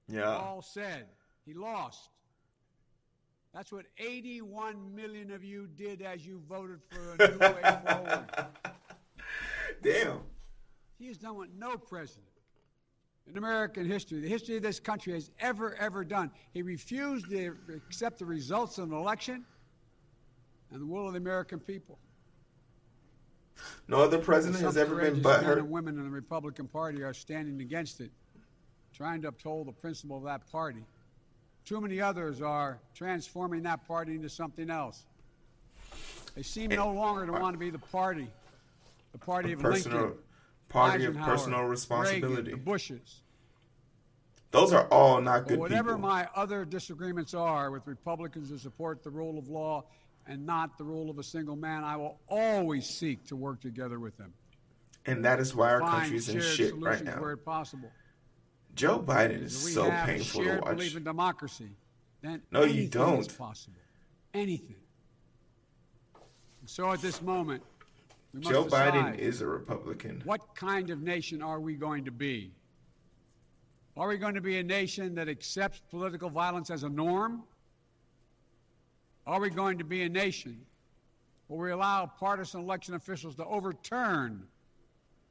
Yeah. 0.09 0.25
all 0.37 0.63
said 0.63 1.07
he 1.45 1.55
lost. 1.55 2.11
That's 3.55 3.73
what 3.73 3.87
81 3.99 4.95
million 4.95 5.31
of 5.33 5.43
you 5.43 5.67
did 5.77 6.03
as 6.03 6.27
you 6.27 6.43
voted 6.49 6.81
for 6.91 7.15
a 7.25 7.29
new 7.31 7.39
way 7.39 7.63
forward. 7.89 8.25
Damn. 9.83 10.19
He 10.99 11.07
has 11.09 11.17
done 11.19 11.37
what 11.37 11.49
no 11.59 11.77
president 11.79 12.26
in 13.29 13.37
American 13.37 13.85
history, 13.87 14.21
the 14.21 14.29
history 14.29 14.57
of 14.57 14.63
this 14.63 14.79
country, 14.79 15.13
has 15.13 15.31
ever, 15.41 15.75
ever 15.77 16.05
done. 16.05 16.31
He 16.53 16.63
refused 16.63 17.29
to 17.31 17.57
accept 17.75 18.19
the 18.19 18.25
results 18.25 18.79
of 18.79 18.91
an 18.91 18.97
election 18.97 19.45
and 20.71 20.81
the 20.81 20.87
will 20.87 21.07
of 21.07 21.13
the 21.13 21.19
American 21.19 21.59
people. 21.59 21.99
No 23.89 23.99
other 23.99 24.19
president 24.19 24.63
has 24.63 24.77
ever 24.77 24.97
been 24.97 25.23
men 25.23 25.45
and 25.45 25.71
women 25.71 25.97
in 25.97 26.05
the 26.05 26.11
Republican 26.11 26.69
Party 26.69 27.03
are 27.03 27.15
standing 27.15 27.61
against 27.61 28.01
it, 28.01 28.11
trying 28.93 29.23
to 29.23 29.29
uphold 29.29 29.69
the 29.69 29.73
principle 29.73 30.19
of 30.19 30.25
that 30.25 30.51
party. 30.51 30.85
Too 31.65 31.81
many 31.81 32.01
others 32.01 32.43
are 32.43 32.79
transforming 32.95 33.63
that 33.63 33.87
party 33.89 34.15
into 34.15 34.29
something 34.29 34.71
else. 34.71 35.07
They 36.35 36.43
seem 36.43 36.71
no 36.71 36.93
longer 36.93 37.27
to 37.27 37.35
uh, 37.35 37.41
want 37.41 37.55
to 37.55 37.59
be 37.59 37.71
the 37.71 37.79
party, 37.79 38.29
the 39.13 39.19
party 39.19 39.53
of 39.53 39.61
Personal 39.61 40.01
Lincoln, 40.01 40.19
party 40.69 41.05
of 41.05 41.17
personal 41.17 41.63
responsibility. 41.63 42.37
Reagan, 42.43 42.51
the 42.53 42.57
Bushes. 42.65 43.23
Those 44.51 44.73
are 44.73 44.87
all 44.89 45.21
not 45.21 45.41
But 45.43 45.49
good 45.51 45.59
whatever 45.59 45.95
people. 45.97 46.09
my 46.09 46.29
other 46.35 46.65
disagreements 46.65 47.35
are 47.35 47.71
with 47.71 47.87
Republicans 47.87 48.49
who 48.49 48.59
support 48.59 49.03
the 49.03 49.11
rule 49.11 49.39
of 49.39 49.49
law 49.49 49.85
and 50.27 50.45
not 50.47 50.77
the 50.79 50.85
rule 50.85 51.11
of 51.11 51.19
a 51.19 51.23
single 51.23 51.57
man, 51.57 51.85
I 51.85 51.97
will 51.97 52.19
always 52.29 52.87
seek 52.89 53.25
to 53.27 53.37
work 53.37 53.61
together 53.61 54.01
with 54.01 54.17
them. 54.17 54.33
and 55.05 55.25
that 55.25 55.39
is 55.39 55.55
why 55.55 55.71
our 55.71 55.81
Find 55.81 56.01
country's 56.03 56.29
in 56.29 56.41
shit 56.41 56.75
right 56.83 57.05
where 57.21 57.37
now. 57.37 57.43
possible. 57.45 57.93
Joe 58.75 58.99
Biden 58.99 59.43
is 59.43 59.65
we 59.65 59.71
so 59.71 59.89
painful 59.91 60.43
to 60.45 60.57
watch. 60.59 60.77
belief 60.77 60.97
in 60.97 61.05
democracy, 61.05 61.71
then 62.23 62.43
No, 62.51 62.65
you 62.65 62.89
don't. 62.89 63.37
possible. 63.39 63.79
Anything. 64.35 64.75
And 66.61 66.69
so 66.69 66.91
at 66.93 67.01
this 67.01 67.23
moment, 67.23 67.63
Joe 68.41 68.65
Biden 68.65 69.19
is 69.19 69.41
a 69.41 69.47
Republican. 69.47 70.23
what 70.25 70.55
kind 70.55 70.91
of 70.91 71.03
nation 71.03 71.43
are 71.43 71.61
we 71.61 71.75
going 71.75 72.05
to 72.05 72.11
be? 72.11 72.53
Are 73.97 74.09
we 74.09 74.19
going 74.19 74.35
to 74.35 74.43
be 74.43 74.59
a 74.59 74.63
nation 74.63 75.15
that 75.15 75.29
accepts 75.29 75.81
political 75.91 76.29
violence 76.29 76.71
as 76.71 76.83
a 76.83 76.89
norm? 76.89 77.45
Are 79.27 79.41
we 79.41 79.49
going 79.49 79.79
to 79.79 79.85
be 79.85 80.03
a 80.03 80.09
nation 80.09 80.61
where 81.49 81.61
we 81.61 81.71
allow 81.71 82.07
partisan 82.07 82.61
election 82.61 82.95
officials 82.95 83.37
to 83.37 83.45
overturn 83.47 84.43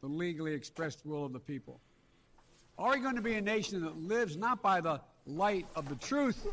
the 0.01 0.07
legally 0.07 0.53
expressed 0.53 1.05
will 1.05 1.25
of 1.25 1.33
the 1.33 1.39
people? 1.39 1.79
Are 2.77 2.91
we 2.95 2.99
going 2.99 3.15
to 3.15 3.21
be 3.21 3.35
a 3.35 3.41
nation 3.41 3.81
that 3.83 3.97
lives 3.97 4.35
not 4.35 4.61
by 4.61 4.81
the 4.81 4.99
light 5.27 5.67
of 5.75 5.87
the 5.87 5.95
truth, 5.95 6.47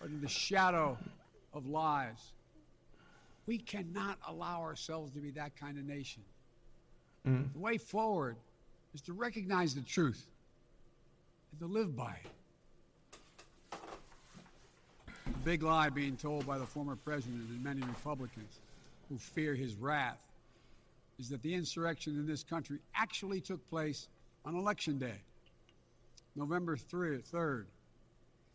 but 0.00 0.08
in 0.08 0.20
the 0.20 0.28
shadow 0.28 0.96
of 1.52 1.66
lies? 1.66 2.32
We 3.48 3.56
cannot 3.56 4.18
allow 4.28 4.60
ourselves 4.60 5.12
to 5.12 5.20
be 5.20 5.30
that 5.30 5.56
kind 5.56 5.78
of 5.78 5.86
nation. 5.86 6.22
Mm. 7.26 7.50
The 7.54 7.58
way 7.58 7.78
forward 7.78 8.36
is 8.92 9.00
to 9.02 9.14
recognize 9.14 9.74
the 9.74 9.80
truth 9.80 10.22
and 11.50 11.60
to 11.60 11.66
live 11.66 11.96
by 11.96 12.18
it. 12.22 13.78
The 15.24 15.38
big 15.44 15.62
lie 15.62 15.88
being 15.88 16.18
told 16.18 16.46
by 16.46 16.58
the 16.58 16.66
former 16.66 16.94
president 16.94 17.48
and 17.48 17.64
many 17.64 17.80
Republicans 17.80 18.60
who 19.08 19.16
fear 19.16 19.54
his 19.54 19.76
wrath 19.76 20.20
is 21.18 21.30
that 21.30 21.40
the 21.40 21.54
insurrection 21.54 22.16
in 22.16 22.26
this 22.26 22.44
country 22.44 22.80
actually 22.94 23.40
took 23.40 23.66
place 23.70 24.08
on 24.44 24.56
Election 24.56 24.98
Day, 24.98 25.22
November 26.36 26.76
3rd, 26.76 27.26
3rd 27.30 27.64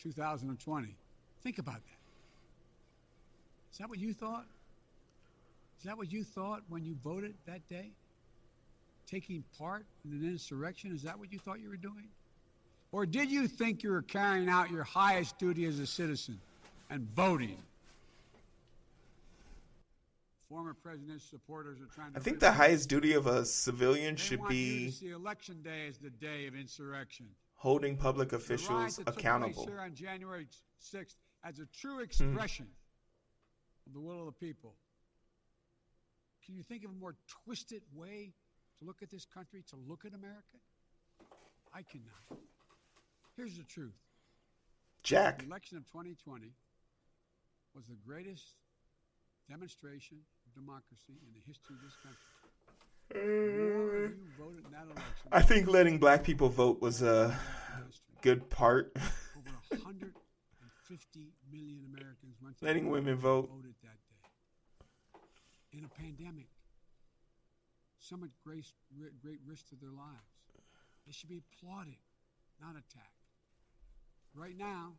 2020. 0.03 0.95
Think 1.41 1.57
about 1.57 1.73
that. 1.73 1.81
Is 3.71 3.79
that 3.79 3.89
what 3.89 3.97
you 3.97 4.13
thought? 4.13 4.45
Is 5.83 5.87
that 5.87 5.97
what 5.97 6.13
you 6.13 6.23
thought 6.23 6.61
when 6.69 6.85
you 6.85 6.95
voted 7.03 7.33
that 7.45 7.67
day? 7.67 7.91
Taking 9.05 9.43
part 9.59 9.85
in 10.05 10.13
an 10.13 10.23
insurrection? 10.23 10.95
Is 10.95 11.01
that 11.01 11.19
what 11.19 11.29
you 11.33 11.39
thought 11.39 11.59
you 11.59 11.67
were 11.67 11.75
doing? 11.75 12.07
Or 12.93 13.05
did 13.05 13.29
you 13.29 13.49
think 13.49 13.83
you 13.83 13.89
were 13.91 14.01
carrying 14.01 14.47
out 14.47 14.71
your 14.71 14.85
highest 14.85 15.37
duty 15.39 15.65
as 15.65 15.79
a 15.79 15.85
citizen 15.85 16.39
and 16.89 17.05
voting 17.13 17.57
Former 20.47 20.73
president's 20.73 21.25
supporters 21.25 21.81
are 21.81 21.93
trying 21.93 22.13
to. 22.13 22.17
I 22.19 22.21
think 22.21 22.39
the 22.39 22.51
highest 22.51 22.87
duty 22.87 23.11
of 23.13 23.27
a 23.27 23.43
civilian 23.43 24.15
should 24.15 24.47
be 24.47 24.85
to 24.85 24.91
see 24.93 25.09
election 25.09 25.61
day 25.63 25.87
as 25.89 25.97
the 25.97 26.11
day 26.11 26.47
of 26.47 26.55
insurrection. 26.55 27.25
holding 27.55 27.97
public 27.97 28.31
officials 28.31 28.95
that 28.97 29.05
took 29.05 29.15
place 29.15 29.17
accountable. 29.17 29.69
on 29.81 29.93
January 29.95 30.47
6th 30.79 31.15
as 31.43 31.59
a 31.59 31.65
true 31.77 31.95
Hmm. 31.97 32.03
expression 32.03 32.67
of 33.85 33.93
the 33.93 33.99
will 33.99 34.19
of 34.19 34.25
the 34.27 34.31
people. 34.45 34.75
Can 36.45 36.55
you 36.55 36.63
think 36.63 36.83
of 36.83 36.91
a 36.91 36.93
more 36.93 37.15
twisted 37.45 37.81
way 37.95 38.33
to 38.79 38.85
look 38.85 39.01
at 39.01 39.09
this 39.09 39.25
country, 39.25 39.63
to 39.69 39.75
look 39.87 40.05
at 40.05 40.13
America? 40.13 40.57
I 41.73 41.81
cannot. 41.83 42.39
Here's 43.37 43.57
the 43.57 43.63
truth. 43.63 43.95
Jack, 45.03 45.39
The 45.39 45.45
election 45.45 45.77
of 45.77 45.85
2020 45.87 46.51
was 47.75 47.85
the 47.87 47.95
greatest 48.05 48.43
demonstration 49.49 50.17
of 50.45 50.53
democracy 50.53 51.13
in 51.25 51.33
the 51.33 51.41
history 51.45 51.75
of 51.75 51.81
this 51.81 51.97
country. 52.03 52.19
The 53.09 53.19
more 53.19 54.05
you 54.07 54.27
voted 54.39 54.65
in 54.65 54.71
that 54.71 54.85
election, 54.85 55.27
I 55.31 55.41
think 55.41 55.67
letting 55.67 55.97
black 55.97 56.23
people 56.23 56.49
vote 56.49 56.81
was 56.81 57.01
a 57.01 57.37
good 58.21 58.49
part. 58.49 58.93
Over 58.95 59.49
150 59.71 61.33
million 61.51 61.83
Americans 61.93 62.37
went 62.41 62.57
to 62.59 62.65
Letting 62.65 62.89
women 62.89 63.15
vote. 63.17 63.49
voted 63.49 63.73
that 63.83 63.87
day. 63.97 64.02
In 65.77 65.83
a 65.85 66.01
pandemic, 66.01 66.47
some 67.99 68.23
at 68.23 68.29
great, 68.45 68.65
great 69.21 69.39
risk 69.47 69.69
to 69.69 69.75
their 69.75 69.89
lives. 69.89 70.29
They 71.05 71.11
should 71.11 71.29
be 71.29 71.41
applauded, 71.55 71.95
not 72.61 72.71
attacked. 72.71 73.09
Right 74.35 74.57
now, 74.57 74.91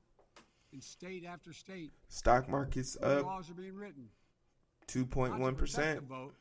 in 0.73 0.81
state 0.81 1.25
after 1.25 1.53
state, 1.53 1.93
Stock 2.09 2.49
market's 2.49 2.97
up 3.03 3.25
laws 3.25 3.51
are 3.51 3.55
being 3.55 3.75
written. 3.77 4.09
two 4.89 5.07
point 5.07 5.39
one 5.39 5.55
percent. 5.55 6.03
vote, 6.03 6.35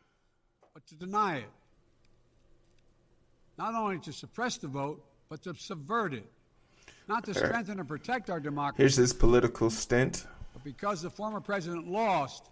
but 0.74 0.86
to 0.88 0.96
deny 0.96 1.38
it. 1.38 1.50
Not 3.58 3.76
only 3.76 4.00
to 4.00 4.12
suppress 4.12 4.58
the 4.58 4.68
vote, 4.68 5.04
but 5.30 5.44
to 5.44 5.54
subvert 5.56 6.14
it. 6.16 6.26
Not 7.08 7.24
to 7.26 7.34
strengthen 7.36 7.80
and 7.80 7.88
protect 7.88 8.30
our 8.32 8.40
democracy, 8.40 8.82
Here's 8.82 8.96
his 8.96 9.14
political 9.14 9.70
stint. 9.70 10.26
but 10.54 10.64
because 10.64 11.02
the 11.04 11.10
former 11.10 11.40
president 11.40 11.88
lost, 11.88 12.50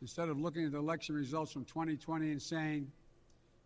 instead 0.00 0.28
of 0.28 0.40
looking 0.40 0.64
at 0.64 0.72
the 0.72 0.78
election 0.78 1.14
results 1.14 1.52
from 1.52 1.64
2020 1.64 2.30
and 2.30 2.40
saying 2.42 2.90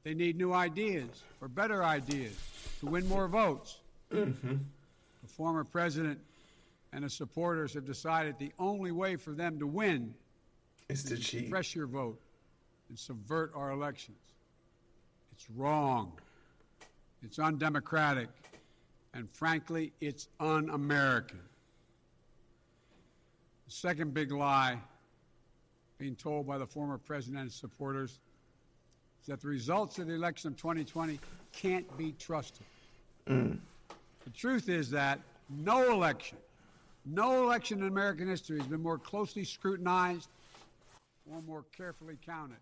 they 0.03 0.15
need 0.15 0.37
new 0.37 0.53
ideas 0.53 1.23
or 1.41 1.49
better 1.49 1.83
ideas 1.85 2.37
to 2.81 2.87
win 2.87 3.07
more 3.09 3.29
votes, 3.29 3.79
Mm-hmm. 4.13 4.57
the 5.23 5.29
former 5.29 5.65
president 5.65 6.21
and 6.93 7.03
his 7.03 7.15
supporters 7.15 7.75
have 7.75 7.85
decided 7.85 8.37
the 8.39 8.53
only 8.61 8.93
way 8.93 9.17
for 9.17 9.33
them 9.33 9.59
to 9.59 9.67
win 9.67 10.15
is 10.89 11.03
to 11.05 11.17
cheat. 11.17 11.45
suppress 11.47 11.75
your 11.75 11.87
vote 11.89 12.21
and 12.91 12.97
subvert 12.99 13.51
our 13.57 13.71
elections. 13.73 14.19
It's 15.33 15.49
wrong. 15.51 16.13
It's 17.23 17.39
undemocratic. 17.41 18.29
And 19.15 19.29
frankly, 19.31 19.93
it's 20.01 20.29
un 20.39 20.69
American. 20.71 21.41
The 23.67 23.73
second 23.73 24.15
big 24.15 24.31
lie 24.31 24.79
being 25.99 26.17
told 26.17 26.47
by 26.47 26.59
the 26.59 26.67
former 26.67 26.99
president 26.99 27.43
and 27.43 27.53
supporters 27.53 28.19
is 29.21 29.27
that 29.29 29.41
the 29.41 29.49
results 29.49 29.99
of 29.99 30.07
the 30.07 30.15
election 30.15 30.53
of 30.53 30.57
2020 30.57 31.19
can't 31.53 31.97
be 31.97 32.13
trusted. 32.19 32.67
The 33.27 34.31
truth 34.35 34.69
is 34.69 34.91
that 34.91 35.21
no 35.49 35.93
election, 35.93 36.39
no 37.05 37.45
election 37.45 37.81
in 37.81 37.89
American 37.89 38.29
history 38.29 38.59
has 38.59 38.67
been 38.67 38.83
more 38.83 38.99
closely 38.99 39.45
scrutinized 39.45 40.29
or 41.31 41.41
more 41.43 41.65
carefully 41.77 42.19
counted. 42.25 42.59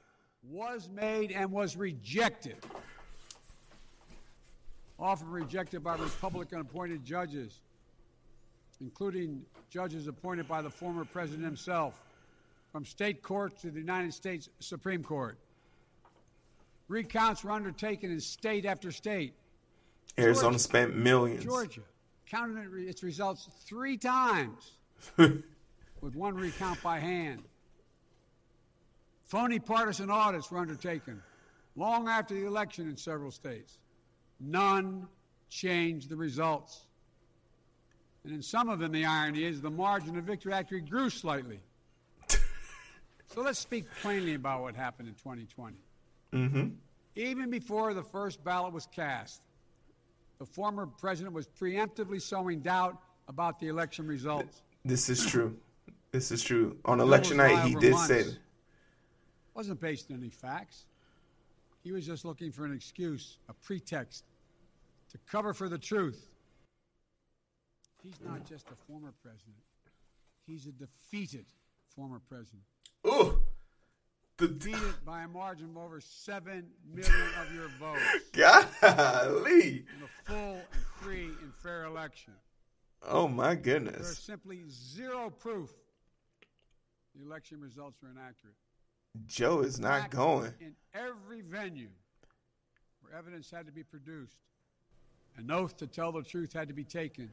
was 0.49 0.89
made, 0.89 1.31
and 1.31 1.51
was 1.51 1.75
rejected. 1.75 2.57
Often 4.99 5.29
rejected 5.29 5.83
by 5.83 5.95
Republican 5.95 6.59
appointed 6.59 7.03
judges, 7.03 7.61
including 8.81 9.43
judges 9.69 10.07
appointed 10.07 10.47
by 10.47 10.61
the 10.61 10.69
former 10.69 11.05
president 11.05 11.43
himself, 11.43 12.01
from 12.71 12.83
state 12.83 13.21
courts 13.21 13.61
to 13.61 13.71
the 13.71 13.79
United 13.79 14.13
States 14.13 14.49
Supreme 14.59 15.03
Court. 15.03 15.37
Recounts 16.87 17.43
were 17.43 17.51
undertaken 17.51 18.11
in 18.11 18.19
state 18.19 18.65
after 18.65 18.91
state. 18.91 19.33
Arizona 20.17 20.51
Georgia. 20.51 20.59
spent 20.59 20.95
millions. 20.95 21.43
Georgia 21.43 21.81
counted 22.25 22.73
its 22.87 23.03
results 23.03 23.49
three 23.65 23.97
times 23.97 24.73
with 25.17 26.15
one 26.15 26.35
recount 26.35 26.81
by 26.81 26.99
hand. 26.99 27.43
Phony 29.25 29.59
partisan 29.59 30.09
audits 30.09 30.49
were 30.49 30.59
undertaken 30.59 31.21
long 31.75 32.07
after 32.07 32.33
the 32.33 32.45
election 32.45 32.89
in 32.89 32.97
several 32.97 33.31
states. 33.31 33.77
None 34.39 35.07
changed 35.49 36.09
the 36.09 36.15
results. 36.15 36.85
And 38.23 38.33
in 38.33 38.41
some 38.41 38.69
of 38.69 38.79
them, 38.79 38.91
the 38.91 39.05
irony 39.05 39.45
is 39.45 39.61
the 39.61 39.69
margin 39.69 40.17
of 40.17 40.25
victory 40.25 40.53
actually 40.53 40.81
grew 40.81 41.09
slightly. 41.09 41.59
so 42.29 43.41
let's 43.41 43.59
speak 43.59 43.85
plainly 44.01 44.33
about 44.33 44.61
what 44.61 44.75
happened 44.75 45.07
in 45.07 45.15
2020. 45.15 45.77
Mm-hmm. 46.33 46.67
Even 47.15 47.49
before 47.49 47.93
the 47.93 48.03
first 48.03 48.43
ballot 48.43 48.73
was 48.73 48.85
cast, 48.87 49.41
the 50.39 50.45
former 50.45 50.85
president 50.85 51.33
was 51.33 51.47
preemptively 51.47 52.21
sowing 52.21 52.59
doubt 52.59 53.01
about 53.27 53.59
the 53.59 53.67
election 53.67 54.05
results. 54.05 54.61
This 54.85 55.09
is 55.09 55.25
true. 55.25 55.57
This 56.11 56.31
is 56.31 56.43
true. 56.43 56.77
On 56.85 56.99
election 56.99 57.37
night, 57.37 57.65
he 57.65 57.75
did 57.75 57.93
months. 57.93 58.07
say, 58.07 58.25
wasn't 59.53 59.79
based 59.79 60.11
on 60.11 60.17
any 60.17 60.29
facts. 60.29 60.85
He 61.83 61.91
was 61.91 62.05
just 62.05 62.25
looking 62.25 62.51
for 62.51 62.65
an 62.65 62.73
excuse, 62.73 63.37
a 63.49 63.53
pretext 63.53 64.25
to 65.09 65.17
cover 65.29 65.53
for 65.53 65.69
the 65.69 65.77
truth. 65.77 66.27
He's 68.03 68.19
not 68.23 68.45
just 68.45 68.67
a 68.71 68.75
former 68.87 69.13
president, 69.21 69.57
he's 70.45 70.65
a 70.65 70.71
defeated 70.71 71.45
former 71.95 72.19
president. 72.19 72.63
"Ooh, 73.05 73.41
the 74.37 74.47
Defeated 74.47 75.03
by 75.03 75.23
a 75.23 75.27
margin 75.27 75.71
of 75.71 75.77
over 75.77 75.99
7 75.99 76.71
million 76.85 77.29
of 77.39 77.53
your 77.53 77.67
votes 77.79 78.01
golly." 78.33 79.79
in 79.79 80.03
a 80.03 80.07
full 80.25 80.61
and 80.71 80.83
free 81.01 81.25
and 81.41 81.53
fair 81.55 81.85
election. 81.85 82.33
Oh 83.01 83.27
my 83.27 83.55
goodness. 83.55 84.01
There's 84.01 84.17
simply 84.19 84.63
zero 84.69 85.29
proof 85.29 85.71
the 87.15 87.23
election 87.25 87.59
results 87.59 88.01
are 88.03 88.09
inaccurate. 88.09 88.55
Joe 89.25 89.61
is 89.61 89.79
not 89.79 90.11
going. 90.11 90.53
In 90.59 90.75
every 90.93 91.41
venue 91.41 91.89
where 93.01 93.13
evidence 93.13 93.49
had 93.49 93.65
to 93.65 93.71
be 93.71 93.83
produced, 93.83 94.37
an 95.37 95.51
oath 95.51 95.77
to 95.77 95.87
tell 95.87 96.11
the 96.11 96.23
truth 96.23 96.53
had 96.53 96.67
to 96.67 96.73
be 96.73 96.83
taken. 96.83 97.29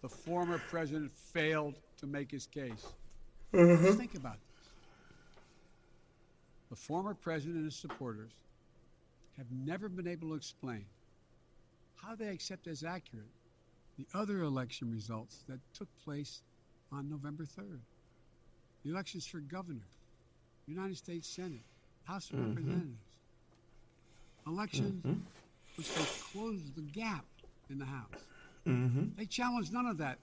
The 0.00 0.08
former 0.08 0.60
president 0.70 1.12
failed 1.12 1.74
to 1.98 2.06
make 2.06 2.30
his 2.30 2.46
case. 2.46 2.86
Mm-hmm. 3.52 3.84
Just 3.84 3.98
think 3.98 4.14
about 4.14 4.34
this. 4.34 4.70
The 6.70 6.76
former 6.76 7.14
president 7.14 7.56
and 7.56 7.64
his 7.66 7.76
supporters 7.76 8.32
have 9.36 9.46
never 9.64 9.88
been 9.88 10.08
able 10.08 10.28
to 10.28 10.34
explain 10.34 10.84
how 11.96 12.14
they 12.14 12.28
accept 12.28 12.66
as 12.66 12.82
accurate 12.82 13.26
the 13.98 14.06
other 14.14 14.42
election 14.42 14.90
results 14.90 15.44
that 15.48 15.58
took 15.74 15.88
place 16.04 16.42
on 16.90 17.08
November 17.08 17.44
3rd. 17.44 17.78
The 18.84 18.90
elections 18.90 19.26
for 19.26 19.38
governor, 19.38 19.86
United 20.66 20.96
States 20.96 21.28
Senate, 21.28 21.64
House 22.04 22.30
of 22.30 22.36
mm-hmm. 22.36 22.48
Representatives. 22.48 22.98
Elections 24.46 25.04
mm-hmm. 25.04 25.20
which 25.76 25.94
they 25.94 26.04
closed 26.32 26.74
the 26.74 26.82
gap 26.82 27.24
in 27.72 27.78
the 27.78 27.84
House. 27.84 28.26
Mm-hmm. 28.66 29.16
They 29.16 29.26
challenged 29.26 29.72
none 29.72 29.86
of 29.86 29.98
that. 29.98 30.18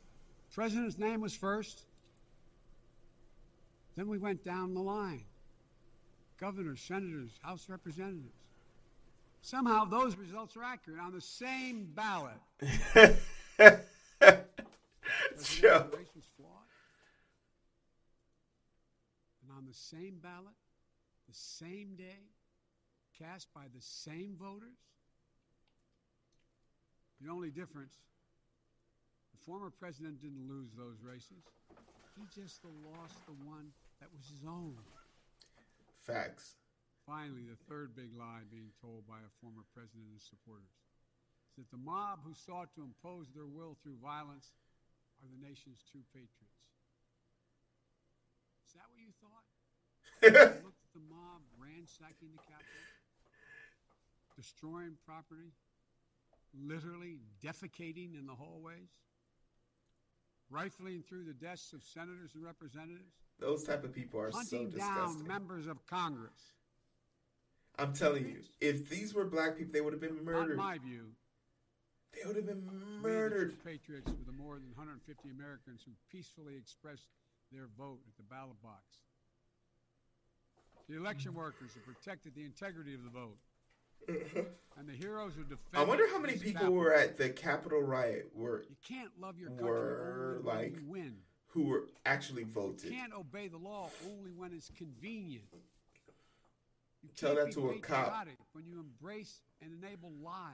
President's 0.54 0.98
name 0.98 1.20
was 1.20 1.36
first. 1.36 1.82
Then 3.98 4.08
we 4.08 4.18
went 4.18 4.46
down 4.46 4.74
the 4.74 4.82
line. 4.82 5.26
Governors, 6.40 6.80
senators, 6.80 7.32
House 7.42 7.68
Representatives. 7.68 8.34
Somehow 9.42 9.86
those 9.86 10.16
results 10.18 10.56
are 10.56 10.64
accurate 10.64 11.00
on 11.02 11.14
the 11.14 11.22
same 11.22 11.90
ballot. 11.94 12.38
Joe. 15.44 15.88
The 15.92 15.98
race 15.98 16.14
was 16.16 16.26
flawed. 16.38 16.70
And 19.44 19.52
on 19.58 19.66
the 19.66 19.74
same 19.74 20.20
ballot, 20.22 20.56
the 21.28 21.36
same 21.36 21.96
day, 21.98 22.30
cast 23.18 23.54
by 23.54 23.64
the 23.74 23.82
same 23.82 24.36
voters. 24.40 24.78
The 27.19 27.29
only 27.29 27.51
difference, 27.51 27.99
the 29.36 29.39
former 29.43 29.69
president 29.69 30.21
didn't 30.21 30.47
lose 30.47 30.71
those 30.75 31.03
races. 31.03 31.43
He 32.15 32.23
just 32.32 32.63
lost 32.63 33.15
the 33.27 33.36
one 33.43 33.75
that 33.99 34.08
was 34.15 34.27
his 34.32 34.47
own. 34.47 34.75
Facts. 36.03 36.55
Finally, 37.03 37.43
the 37.43 37.60
third 37.67 37.95
big 37.95 38.15
lie 38.15 38.47
being 38.47 38.71
told 38.79 39.03
by 39.08 39.19
a 39.19 39.32
former 39.43 39.67
president 39.75 40.08
and 40.08 40.15
his 40.15 40.27
supporters. 40.27 40.71
Is 41.51 41.65
that 41.65 41.71
the 41.75 41.82
mob 41.82 42.23
who 42.23 42.32
sought 42.32 42.71
to 42.75 42.86
impose 42.86 43.27
their 43.36 43.49
will 43.49 43.75
through 43.84 43.99
violence 43.99 44.55
are 45.19 45.27
the 45.27 45.41
nation's 45.43 45.84
true 45.91 46.05
patriots. 46.15 46.63
Is 48.63 48.77
that 48.79 48.88
what 48.88 49.01
you 49.03 49.12
thought? 49.19 49.47
You 50.19 50.67
looked 50.67 50.84
at 50.84 50.93
the 50.93 51.05
mob 51.08 51.41
ransacking 51.55 52.32
the 52.36 52.43
Capitol, 52.43 52.86
destroying 54.36 54.99
property, 55.08 55.55
literally 56.54 57.18
defecating 57.44 58.18
in 58.18 58.26
the 58.28 58.34
hallways, 58.34 58.90
rifling 60.50 61.04
through 61.08 61.24
the 61.26 61.34
desks 61.34 61.74
of 61.74 61.84
senators 61.84 62.32
and 62.36 62.44
representatives, 62.44 63.14
Those 63.40 63.64
type 63.64 63.84
of 63.84 63.94
people 63.94 64.20
are 64.20 64.32
so 64.32 64.38
hunting 64.40 64.70
down 64.70 64.96
disgusting. 64.98 65.28
members 65.28 65.68
of 65.68 65.86
Congress. 65.86 66.54
I'm 67.78 67.94
telling 67.94 68.26
you, 68.28 68.42
if 68.60 68.90
these 68.90 69.14
were 69.14 69.24
black 69.26 69.58
people, 69.58 69.72
they 69.72 69.82
would 69.82 69.94
have 69.94 70.02
been 70.02 70.16
Not 70.16 70.20
in 70.20 70.26
murdered. 70.26 70.58
my 70.58 70.78
view. 70.80 71.12
They 72.14 72.26
would 72.28 72.36
have 72.36 72.46
been 72.48 72.68
murdered. 73.02 73.64
patriots 73.64 74.10
were 74.12 74.26
the 74.26 74.32
more 74.34 74.56
than 74.56 74.70
150 74.76 75.30
Americans 75.30 75.82
who 75.86 75.92
peacefully 76.12 76.56
expressed 76.58 77.08
their 77.52 77.68
vote 77.78 78.00
at 78.08 78.18
the 78.18 78.24
ballot 78.24 78.62
box. 78.62 78.84
The 80.90 80.98
election 80.98 81.36
workers 81.36 81.70
who 81.74 81.80
protected 81.82 82.34
the 82.36 82.44
integrity 82.44 82.96
of 82.96 83.04
the 83.04 83.10
vote. 83.12 83.38
Mm-hmm. 84.08 84.40
And 84.80 84.88
the 84.88 84.94
heroes 84.94 85.34
who 85.36 85.44
defended. 85.44 85.60
I 85.76 85.84
wonder 85.84 86.08
how 86.10 86.20
many 86.20 86.38
people 86.38 86.72
were 86.72 86.94
at 86.94 87.18
the 87.18 87.30
Capitol 87.30 87.82
riot 87.82 88.32
were 88.34 88.64
You 88.70 88.76
can't 88.88 89.12
love 89.20 89.38
your 89.38 89.50
country 89.50 89.66
were, 89.68 90.42
like, 90.44 90.78
you 90.80 90.86
win. 90.88 91.16
who 91.48 91.64
were 91.66 91.84
actually 92.06 92.44
You 92.44 92.48
voted. 92.54 92.92
can't 92.92 93.14
obey 93.14 93.50
the 93.50 93.58
law 93.58 93.90
only 94.10 94.32
when 94.32 94.54
it's 94.54 94.72
convenient. 94.78 95.44
You 97.04 97.10
Tell 97.16 97.36
that 97.36 97.52
to 97.54 97.70
a 97.72 97.80
cop. 97.80 98.28
when 98.54 98.66
you 98.68 98.80
embrace 98.80 99.42
and 99.62 99.72
enable 99.84 100.12
lies. 100.24 100.54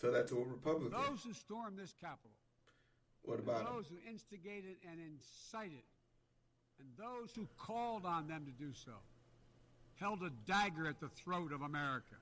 Tell 0.00 0.12
that 0.12 0.26
to 0.28 0.38
a 0.40 0.44
Republican. 0.44 0.90
Those 0.90 1.22
who 1.22 1.32
stormed 1.32 1.78
this 1.78 1.94
Capitol 2.00 2.32
what 3.22 3.40
about 3.40 3.64
them? 3.64 3.74
those 3.74 3.86
who 3.88 3.96
instigated 4.10 4.76
and 4.88 5.00
incited, 5.00 5.82
and 6.78 6.88
those 6.96 7.30
who 7.34 7.46
called 7.58 8.04
on 8.06 8.28
them 8.28 8.44
to 8.46 8.52
do 8.52 8.72
so, 8.72 8.92
held 9.98 10.22
a 10.22 10.30
dagger 10.46 10.86
at 10.86 11.00
the 11.00 11.08
throat 11.08 11.52
of 11.52 11.62
America 11.62 12.14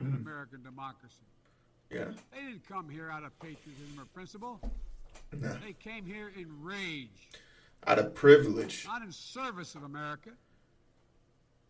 and 0.00 0.12
Mm. 0.14 0.16
American 0.20 0.62
democracy. 0.62 1.24
Yeah. 1.90 2.12
They 2.32 2.42
didn't 2.42 2.66
come 2.68 2.88
here 2.88 3.10
out 3.10 3.24
of 3.24 3.38
patriotism 3.40 3.98
or 3.98 4.04
principle. 4.06 4.60
No. 5.32 5.54
They 5.58 5.72
came 5.72 6.04
here 6.04 6.28
in 6.28 6.62
rage, 6.62 7.28
Out 7.86 7.98
of 7.98 8.14
privilege. 8.14 8.86
not 8.86 9.02
in 9.02 9.10
service 9.12 9.74
of 9.74 9.82
America, 9.84 10.30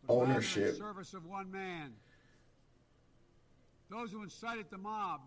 Ownership. 0.08 0.70
in 0.70 0.76
service 0.76 1.14
of 1.14 1.24
one 1.24 1.50
man. 1.50 1.94
Those 3.90 4.10
who 4.12 4.22
incited 4.22 4.66
the 4.70 4.78
mob, 4.78 5.22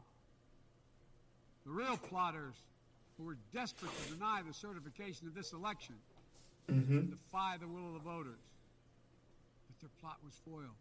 the 1.65 1.71
real 1.71 1.97
plotters 1.97 2.55
who 3.17 3.23
were 3.23 3.37
desperate 3.53 3.91
to 4.05 4.13
deny 4.13 4.41
the 4.43 4.53
certification 4.53 5.27
of 5.27 5.33
this 5.33 5.53
election, 5.53 5.95
Mm-hmm. 6.69 7.09
defy 7.09 7.57
the 7.57 7.67
will 7.67 7.87
of 7.87 7.93
the 7.95 7.99
voters. 7.99 8.39
Their 9.81 9.89
plot 9.99 10.17
was 10.23 10.33
foiled. 10.45 10.75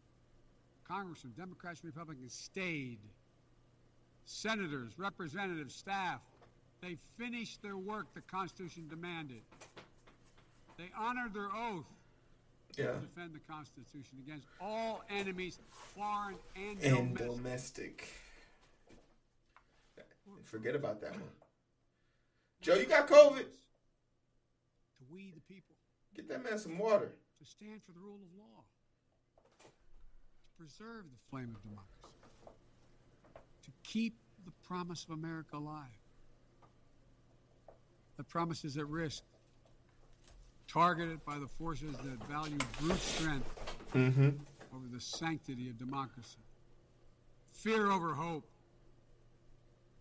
Congressmen, 0.87 1.33
Democrats, 1.37 1.83
Republicans 1.85 2.35
stayed. 2.35 2.99
Senators, 4.27 4.93
representatives, 4.99 5.75
staff, 5.75 6.21
they 6.83 6.97
finished 7.19 7.63
their 7.63 7.77
work 7.77 8.07
the 8.15 8.21
Constitution 8.23 8.87
demanded. 8.89 9.41
They 10.77 10.91
honored 10.97 11.35
their 11.35 11.51
oath 11.55 11.87
Yeah. 12.77 12.93
to 12.93 13.01
defend 13.01 13.35
the 13.35 13.41
Constitution 13.41 14.19
against 14.25 14.47
all 14.61 15.03
enemies, 15.11 15.59
foreign 15.95 16.37
and 16.55 16.79
And 16.83 17.17
domestic. 17.17 17.37
domestic. 17.37 18.09
Forget 20.45 20.75
about 20.75 21.01
that 21.01 21.13
one. 21.13 21.31
Joe, 22.61 22.75
you 22.75 22.87
got 22.87 23.09
COVID? 23.09 23.45
To 23.47 25.05
we 25.11 25.31
the 25.33 25.41
people, 25.41 25.75
Get 26.15 26.29
that 26.29 26.43
man 26.43 26.59
some 26.59 26.79
water. 26.79 27.13
to 27.39 27.45
stand 27.45 27.83
for 27.85 27.93
the 27.93 28.01
rule 28.01 28.21
of 28.23 28.39
law, 28.39 28.65
preserve 30.61 31.05
the 31.05 31.19
flame 31.31 31.55
of 31.57 31.63
democracy, 31.63 31.89
to 33.65 33.71
keep 33.83 34.15
the 34.45 34.53
promise 34.69 35.05
of 35.05 35.11
America 35.15 35.57
alive. 35.57 35.87
The 38.19 38.25
promise 38.25 38.63
is 38.65 38.77
at 38.77 38.87
risk, 38.87 39.23
targeted 40.71 41.25
by 41.25 41.39
the 41.39 41.47
forces 41.59 41.97
that 42.05 42.19
value 42.29 42.59
brute 42.79 43.01
strength 43.01 43.47
Mm-hmm. 43.93 44.29
over 44.73 44.85
the 44.93 45.01
sanctity 45.01 45.69
of 45.69 45.77
democracy, 45.77 46.45
fear 47.53 47.91
over 47.91 48.15
hope, 48.15 48.45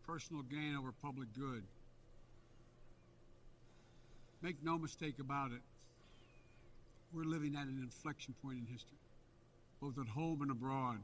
personal 0.06 0.44
gain 0.44 0.76
over 0.78 0.92
public 0.92 1.30
good. 1.34 1.64
Make 4.44 4.58
no 4.62 4.78
mistake 4.78 5.16
about 5.20 5.54
it, 5.54 5.62
we're 7.12 7.24
living 7.24 7.56
at 7.56 7.64
an 7.66 7.80
inflection 7.82 8.36
point 8.44 8.60
in 8.60 8.68
history, 8.68 9.00
both 9.82 9.98
at 9.98 10.08
home 10.08 10.42
and 10.42 10.52
abroad. 10.52 11.00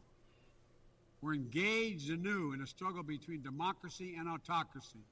We're 1.22 1.34
engaged 1.34 2.10
anew 2.10 2.54
in 2.54 2.62
a 2.62 2.68
struggle 2.68 3.04
between 3.04 3.42
democracy 3.42 4.16
and 4.18 4.28
autocracy, 4.28 5.06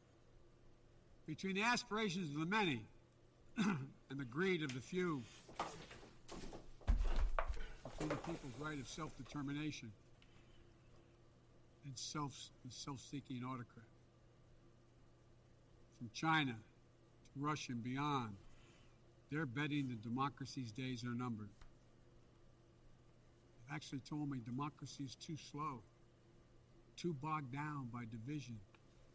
between 1.25 1.55
the 1.55 1.63
aspirations 1.63 2.33
of 2.33 2.39
the 2.39 2.45
many 2.45 2.81
and 3.57 4.19
the 4.19 4.25
greed 4.25 4.63
of 4.63 4.73
the 4.73 4.81
few 4.81 5.23
between 7.85 8.11
the 8.11 8.17
people's 8.17 8.53
right 8.57 8.79
of 8.79 8.87
self-determination 8.87 9.91
and 11.85 11.97
self 11.97 12.33
self 12.69 12.99
seeking 12.99 13.43
autocrat. 13.43 13.85
From 15.97 16.09
China 16.13 16.55
to 17.33 17.39
Russia 17.39 17.71
and 17.71 17.83
beyond, 17.83 18.35
they're 19.31 19.45
betting 19.45 19.87
that 19.89 20.01
democracy's 20.01 20.71
days 20.71 21.03
are 21.03 21.15
numbered. 21.15 21.49
Actually 23.71 23.99
told 24.07 24.29
me 24.29 24.39
democracy 24.45 25.03
is 25.03 25.15
too 25.15 25.35
slow, 25.51 25.79
too 26.95 27.13
bogged 27.21 27.51
down 27.51 27.87
by 27.91 28.03
division 28.11 28.55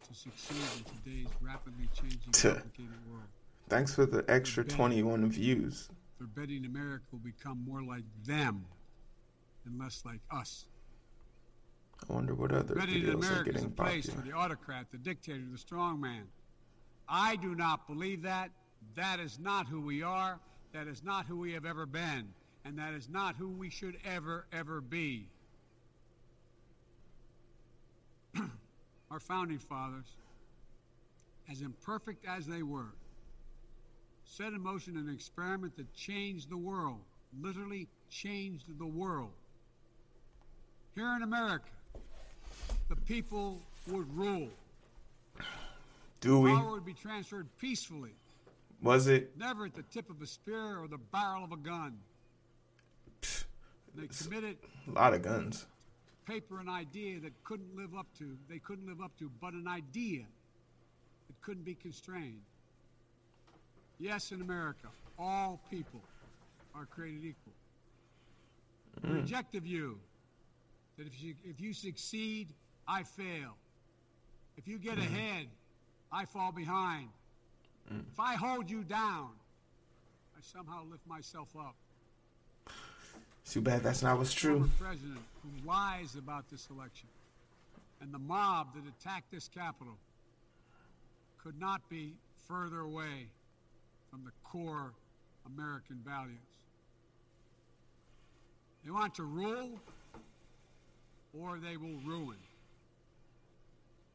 to 0.06 0.14
succeed 0.14 0.56
in 0.78 0.84
today's 0.84 1.28
rapidly 1.40 1.88
changing, 1.94 2.32
complicated 2.32 2.90
world. 3.10 3.28
Thanks 3.68 3.94
for 3.94 4.06
the 4.06 4.24
extra 4.28 4.64
Bet. 4.64 4.74
21 4.74 5.30
views. 5.30 5.88
They're 6.18 6.26
betting 6.26 6.64
America 6.64 7.04
will 7.12 7.18
become 7.20 7.64
more 7.68 7.82
like 7.82 8.02
them 8.24 8.64
and 9.64 9.78
less 9.78 10.02
like 10.04 10.20
us. 10.30 10.66
I 12.08 12.12
wonder 12.12 12.34
what 12.34 12.52
other 12.52 12.74
Betting 12.74 13.02
videos 13.02 13.08
are 13.08 13.14
America 13.14 13.50
is 13.50 13.56
a 13.56 13.66
getting 13.66 13.70
place 13.70 14.06
for 14.06 14.12
popular. 14.16 14.32
the 14.32 14.38
autocrat, 14.38 14.90
the 14.90 14.98
dictator, 14.98 15.42
the 15.50 15.58
strongman. 15.58 16.22
I 17.08 17.36
do 17.36 17.54
not 17.54 17.86
believe 17.86 18.22
that. 18.22 18.50
That 18.96 19.20
is 19.20 19.38
not 19.38 19.66
who 19.66 19.80
we 19.80 20.02
are. 20.02 20.40
That 20.72 20.86
is 20.86 21.02
not 21.02 21.26
who 21.26 21.36
we 21.36 21.52
have 21.52 21.64
ever 21.64 21.86
been. 21.86 22.28
And 22.68 22.78
that 22.78 22.92
is 22.92 23.08
not 23.08 23.34
who 23.34 23.48
we 23.48 23.70
should 23.70 23.96
ever, 24.04 24.44
ever 24.52 24.82
be. 24.82 25.30
Our 29.10 29.18
founding 29.18 29.58
fathers, 29.58 30.04
as 31.50 31.62
imperfect 31.62 32.26
as 32.28 32.44
they 32.46 32.62
were, 32.62 32.92
set 34.26 34.48
in 34.48 34.60
motion 34.60 34.98
an 34.98 35.08
experiment 35.08 35.78
that 35.78 35.94
changed 35.94 36.50
the 36.50 36.58
world, 36.58 36.98
literally 37.40 37.88
changed 38.10 38.66
the 38.78 38.86
world. 38.86 39.32
Here 40.94 41.16
in 41.16 41.22
America, 41.22 41.70
the 42.90 42.96
people 42.96 43.62
would 43.86 44.14
rule. 44.14 44.50
Do 46.20 46.40
we? 46.40 46.50
Power 46.50 46.72
would 46.72 46.84
be 46.84 46.92
transferred 46.92 47.46
peacefully, 47.56 48.12
Was 48.82 49.06
it? 49.06 49.30
never 49.38 49.64
at 49.64 49.74
the 49.74 49.84
tip 49.84 50.10
of 50.10 50.20
a 50.20 50.26
spear 50.26 50.78
or 50.78 50.86
the 50.86 50.98
barrel 50.98 51.44
of 51.44 51.52
a 51.52 51.56
gun. 51.56 51.96
They 53.98 54.06
committed 54.06 54.56
A 54.86 54.90
lot 54.92 55.12
of 55.12 55.22
guns. 55.22 55.66
paper 56.24 56.60
an 56.60 56.68
idea 56.68 57.18
that 57.20 57.32
couldn't 57.42 57.74
live 57.74 57.96
up 57.96 58.06
to, 58.18 58.36
they 58.48 58.58
couldn't 58.58 58.86
live 58.86 59.00
up 59.00 59.18
to, 59.18 59.30
but 59.40 59.54
an 59.54 59.66
idea 59.66 60.20
that 61.26 61.40
couldn't 61.40 61.64
be 61.64 61.74
constrained. 61.74 62.42
Yes, 63.98 64.30
in 64.30 64.40
America, 64.40 64.86
all 65.18 65.60
people 65.68 66.00
are 66.74 66.86
created 66.86 67.24
equal. 67.24 67.52
Mm. 69.04 69.22
Reject 69.22 69.52
the 69.52 69.58
view 69.58 69.98
that 70.96 71.06
if 71.06 71.20
you, 71.20 71.34
if 71.44 71.60
you 71.60 71.72
succeed, 71.72 72.48
I 72.86 73.02
fail. 73.02 73.56
If 74.56 74.68
you 74.68 74.78
get 74.78 74.98
mm. 74.98 75.06
ahead, 75.06 75.46
I 76.12 76.24
fall 76.24 76.52
behind. 76.52 77.08
Mm. 77.92 78.04
If 78.12 78.20
I 78.20 78.34
hold 78.34 78.70
you 78.70 78.84
down, 78.84 79.30
I 80.36 80.40
somehow 80.40 80.84
lift 80.88 81.06
myself 81.06 81.48
up. 81.58 81.74
Too 83.50 83.62
bad 83.62 83.82
that's 83.82 84.02
not 84.02 84.18
what's 84.18 84.34
true. 84.34 84.70
president 84.78 85.20
who 85.42 85.66
lies 85.68 86.16
about 86.16 86.50
this 86.50 86.68
election 86.70 87.08
and 88.02 88.12
the 88.12 88.18
mob 88.18 88.74
that 88.74 88.82
attacked 88.86 89.30
this 89.30 89.48
Capitol 89.48 89.94
could 91.42 91.58
not 91.58 91.80
be 91.88 92.12
further 92.46 92.80
away 92.80 93.28
from 94.10 94.22
the 94.24 94.32
core 94.44 94.92
American 95.46 95.96
values. 96.04 96.36
They 98.84 98.90
want 98.90 99.14
to 99.14 99.22
rule 99.22 99.80
or 101.32 101.58
they 101.58 101.76
will 101.76 101.98
ruin. 102.04 102.36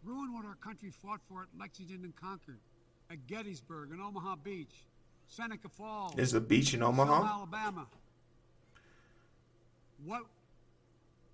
ruin 0.03 0.33
what 0.33 0.45
our 0.45 0.55
country 0.55 0.91
fought 0.91 1.21
for 1.27 1.41
at 1.41 1.47
Lexington 1.59 2.01
and 2.03 2.15
Concord, 2.15 2.57
at 3.09 3.25
Gettysburg 3.27 3.91
and 3.91 4.01
Omaha 4.01 4.35
Beach, 4.43 4.73
Seneca 5.27 5.69
Falls, 5.69 6.13
There's 6.15 6.33
a 6.33 6.41
beach 6.41 6.73
in 6.73 6.83
Omaha. 6.83 7.25
Alabama. 7.25 7.87
What 10.05 10.23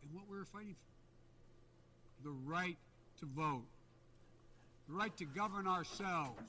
and 0.03 0.13
what 0.13 0.29
we 0.29 0.37
were 0.37 0.45
fighting 0.45 0.75
for? 0.75 2.29
The 2.29 2.35
right 2.45 2.77
to 3.19 3.25
vote, 3.25 3.65
the 4.87 4.93
right 4.93 5.15
to 5.17 5.25
govern 5.25 5.67
ourselves, 5.67 6.39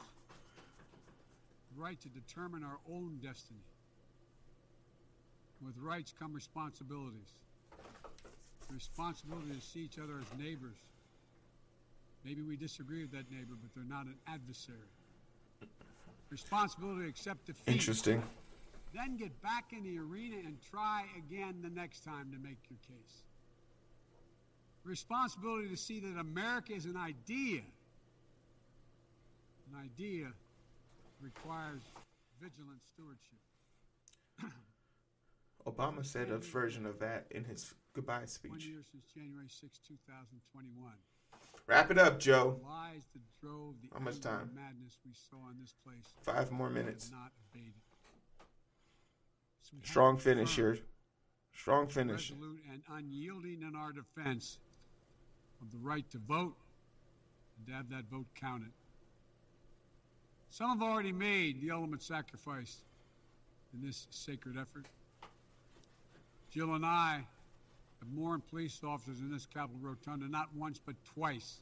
the 1.75 1.83
right 1.83 2.01
to 2.01 2.09
determine 2.09 2.65
our 2.65 2.79
own 2.93 3.19
destiny. 3.23 3.61
With 5.65 5.77
rights 5.79 6.15
come 6.19 6.33
responsibilities. 6.33 7.29
The 8.69 8.75
responsibility 8.75 9.53
to 9.55 9.61
see 9.61 9.81
each 9.81 9.99
other 9.99 10.15
as 10.21 10.39
neighbors. 10.39 10.77
Maybe 12.25 12.43
we 12.43 12.57
disagree 12.57 13.03
with 13.03 13.13
that 13.13 13.31
neighbor, 13.31 13.55
but 13.61 13.75
they're 13.75 13.85
not 13.85 14.07
an 14.07 14.17
adversary. 14.27 14.77
Responsibility 16.31 17.03
to 17.03 17.09
accept 17.09 17.47
defeat. 17.47 17.73
Interesting. 17.73 18.23
Then 18.93 19.17
get 19.17 19.41
back 19.43 19.73
in 19.73 19.85
the 19.85 19.99
arena 19.99 20.37
and 20.45 20.59
try 20.71 21.05
again 21.17 21.61
the 21.63 21.71
next 21.71 22.05
time 22.05 22.33
to 22.33 22.39
make 22.39 22.59
your 22.69 22.79
case. 22.89 23.23
Responsibility 24.85 25.69
to 25.69 25.77
see 25.77 26.01
that 26.01 26.19
America 26.19 26.73
is 26.73 26.87
an 26.87 26.97
idea. 26.97 27.61
An 29.73 29.79
idea 29.85 30.33
requires 31.21 31.83
vigilant 32.41 32.81
stewardship. 32.93 33.39
Obama 35.67 36.05
said 36.05 36.31
a 36.31 36.39
version 36.39 36.87
of 36.87 36.99
that 36.99 37.27
in 37.31 37.45
his 37.45 37.73
goodbye 37.95 38.25
speech. 38.25 38.51
One 38.51 38.61
year 38.61 38.81
since 38.91 39.05
January 39.15 39.49
6, 39.49 39.79
2021. 39.87 40.93
Wrap 41.67 41.91
it 41.91 41.99
up, 41.99 42.19
Joe. 42.19 42.59
Lies 42.65 43.03
that 43.13 43.23
drove 43.41 43.75
the 43.83 43.89
How 43.93 44.01
much 44.01 44.19
time? 44.21 44.51
madness 44.55 44.99
we 45.05 45.13
saw 45.13 45.37
in 45.53 45.59
this 45.61 45.75
place 45.85 46.15
Five 46.23 46.51
more 46.51 46.71
minutes. 46.71 47.13
Not 49.73 49.79
abated. 49.79 49.87
So 49.87 49.91
we 49.91 49.91
Strong 49.91 50.19
finish 50.19 50.57
here. 50.57 50.79
Strong 51.55 51.89
finish. 51.89 52.31
resolute 52.31 52.61
and 52.73 52.83
unyielding 52.91 53.63
in 53.63 53.77
our 53.77 53.93
defense 53.93 54.59
of 55.61 55.71
the 55.71 55.79
right 55.79 56.09
to 56.11 56.19
vote 56.19 56.55
and 57.59 57.67
to 57.67 57.73
have 57.73 57.91
that 57.91 58.05
vote 58.11 58.27
counted. 58.35 58.71
Some 60.51 60.71
have 60.71 60.83
already 60.83 61.13
made 61.13 61.61
the 61.61 61.71
ultimate 61.71 62.03
sacrifice 62.03 62.79
in 63.73 63.87
this 63.87 64.07
sacred 64.11 64.57
effort. 64.57 64.87
Jill 66.51 66.75
and 66.75 66.85
I 66.85 67.25
have 68.01 68.09
mourned 68.13 68.47
police 68.49 68.81
officers 68.83 69.21
in 69.21 69.31
this 69.31 69.47
Capitol 69.47 69.79
Rotunda 69.81 70.29
not 70.29 70.49
once 70.57 70.81
but 70.85 70.97
twice 71.15 71.61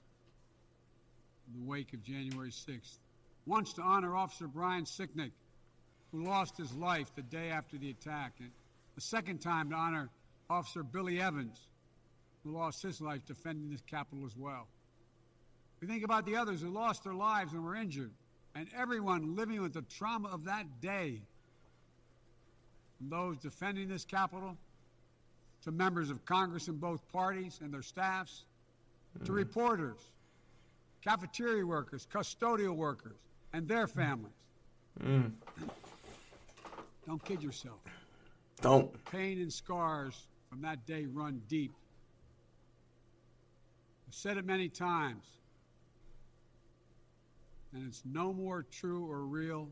in 1.53 1.61
the 1.61 1.67
wake 1.67 1.93
of 1.93 2.03
January 2.03 2.51
6th. 2.51 2.99
Once 3.47 3.73
to 3.75 3.83
honor 3.83 4.17
Officer 4.17 4.47
Brian 4.47 4.85
Sicknick, 4.85 5.33
who 6.13 6.25
lost 6.25 6.57
his 6.57 6.73
life 6.75 7.15
the 7.15 7.23
day 7.23 7.51
after 7.51 7.77
the 7.77 7.91
attack, 7.91 8.33
and 8.41 8.51
the 8.95 9.01
second 9.01 9.39
time 9.39 9.71
to 9.71 9.77
honor 9.77 10.09
Officer 10.51 10.83
Billy 10.83 11.21
Evans, 11.21 11.59
who 12.45 12.53
lost 12.53 12.83
his 12.83 13.01
life 13.01 13.25
defending 13.27 13.71
this 13.71 13.83
Capitol 13.83 14.25
as 14.25 14.37
well. 14.37 14.67
We 15.81 15.87
think 15.87 16.05
about 16.05 16.27
the 16.27 16.37
others 16.37 16.61
who 16.61 16.71
lost 16.71 17.05
their 17.05 17.15
lives 17.15 17.53
and 17.53 17.65
were 17.65 17.77
injured, 17.77 18.11
and 18.55 18.67
everyone 18.77 19.37
living 19.37 19.61
with 19.61 19.75
the 19.75 19.83
trauma 19.83 20.29
of 20.29 20.45
that 20.45 20.81
day. 20.81 21.21
From 22.99 23.11
those 23.11 23.39
defending 23.39 23.89
this 23.89 24.05
Capitol, 24.05 24.57
to 25.63 25.71
members 25.71 26.11
of 26.11 26.25
Congress 26.25 26.69
in 26.69 26.77
both 26.77 27.07
parties 27.13 27.61
and 27.63 27.73
their 27.73 27.83
staffs, 27.83 28.45
to 29.15 29.25
mm-hmm. 29.25 29.35
reporters, 29.35 29.99
cafeteria 31.03 31.65
workers, 31.65 32.07
custodial 32.13 32.75
workers, 32.75 33.19
and 33.53 33.69
their 33.69 33.87
families. 33.87 34.33
Mm. 35.03 35.33
Don't 37.09 37.25
kid 37.25 37.43
yourself. 37.43 37.81
Don't. 38.61 38.93
Pain 39.07 39.41
and 39.41 39.51
scars 39.51 40.27
from 40.51 40.61
that 40.61 40.85
day 40.85 41.07
run 41.07 41.41
deep. 41.49 41.73
I've 44.07 44.15
said 44.15 44.37
it 44.37 44.45
many 44.45 44.69
times, 44.69 45.25
and 47.73 47.89
it's 47.89 48.03
no 48.05 48.35
more 48.35 48.67
true 48.71 49.11
or 49.11 49.21
real 49.21 49.71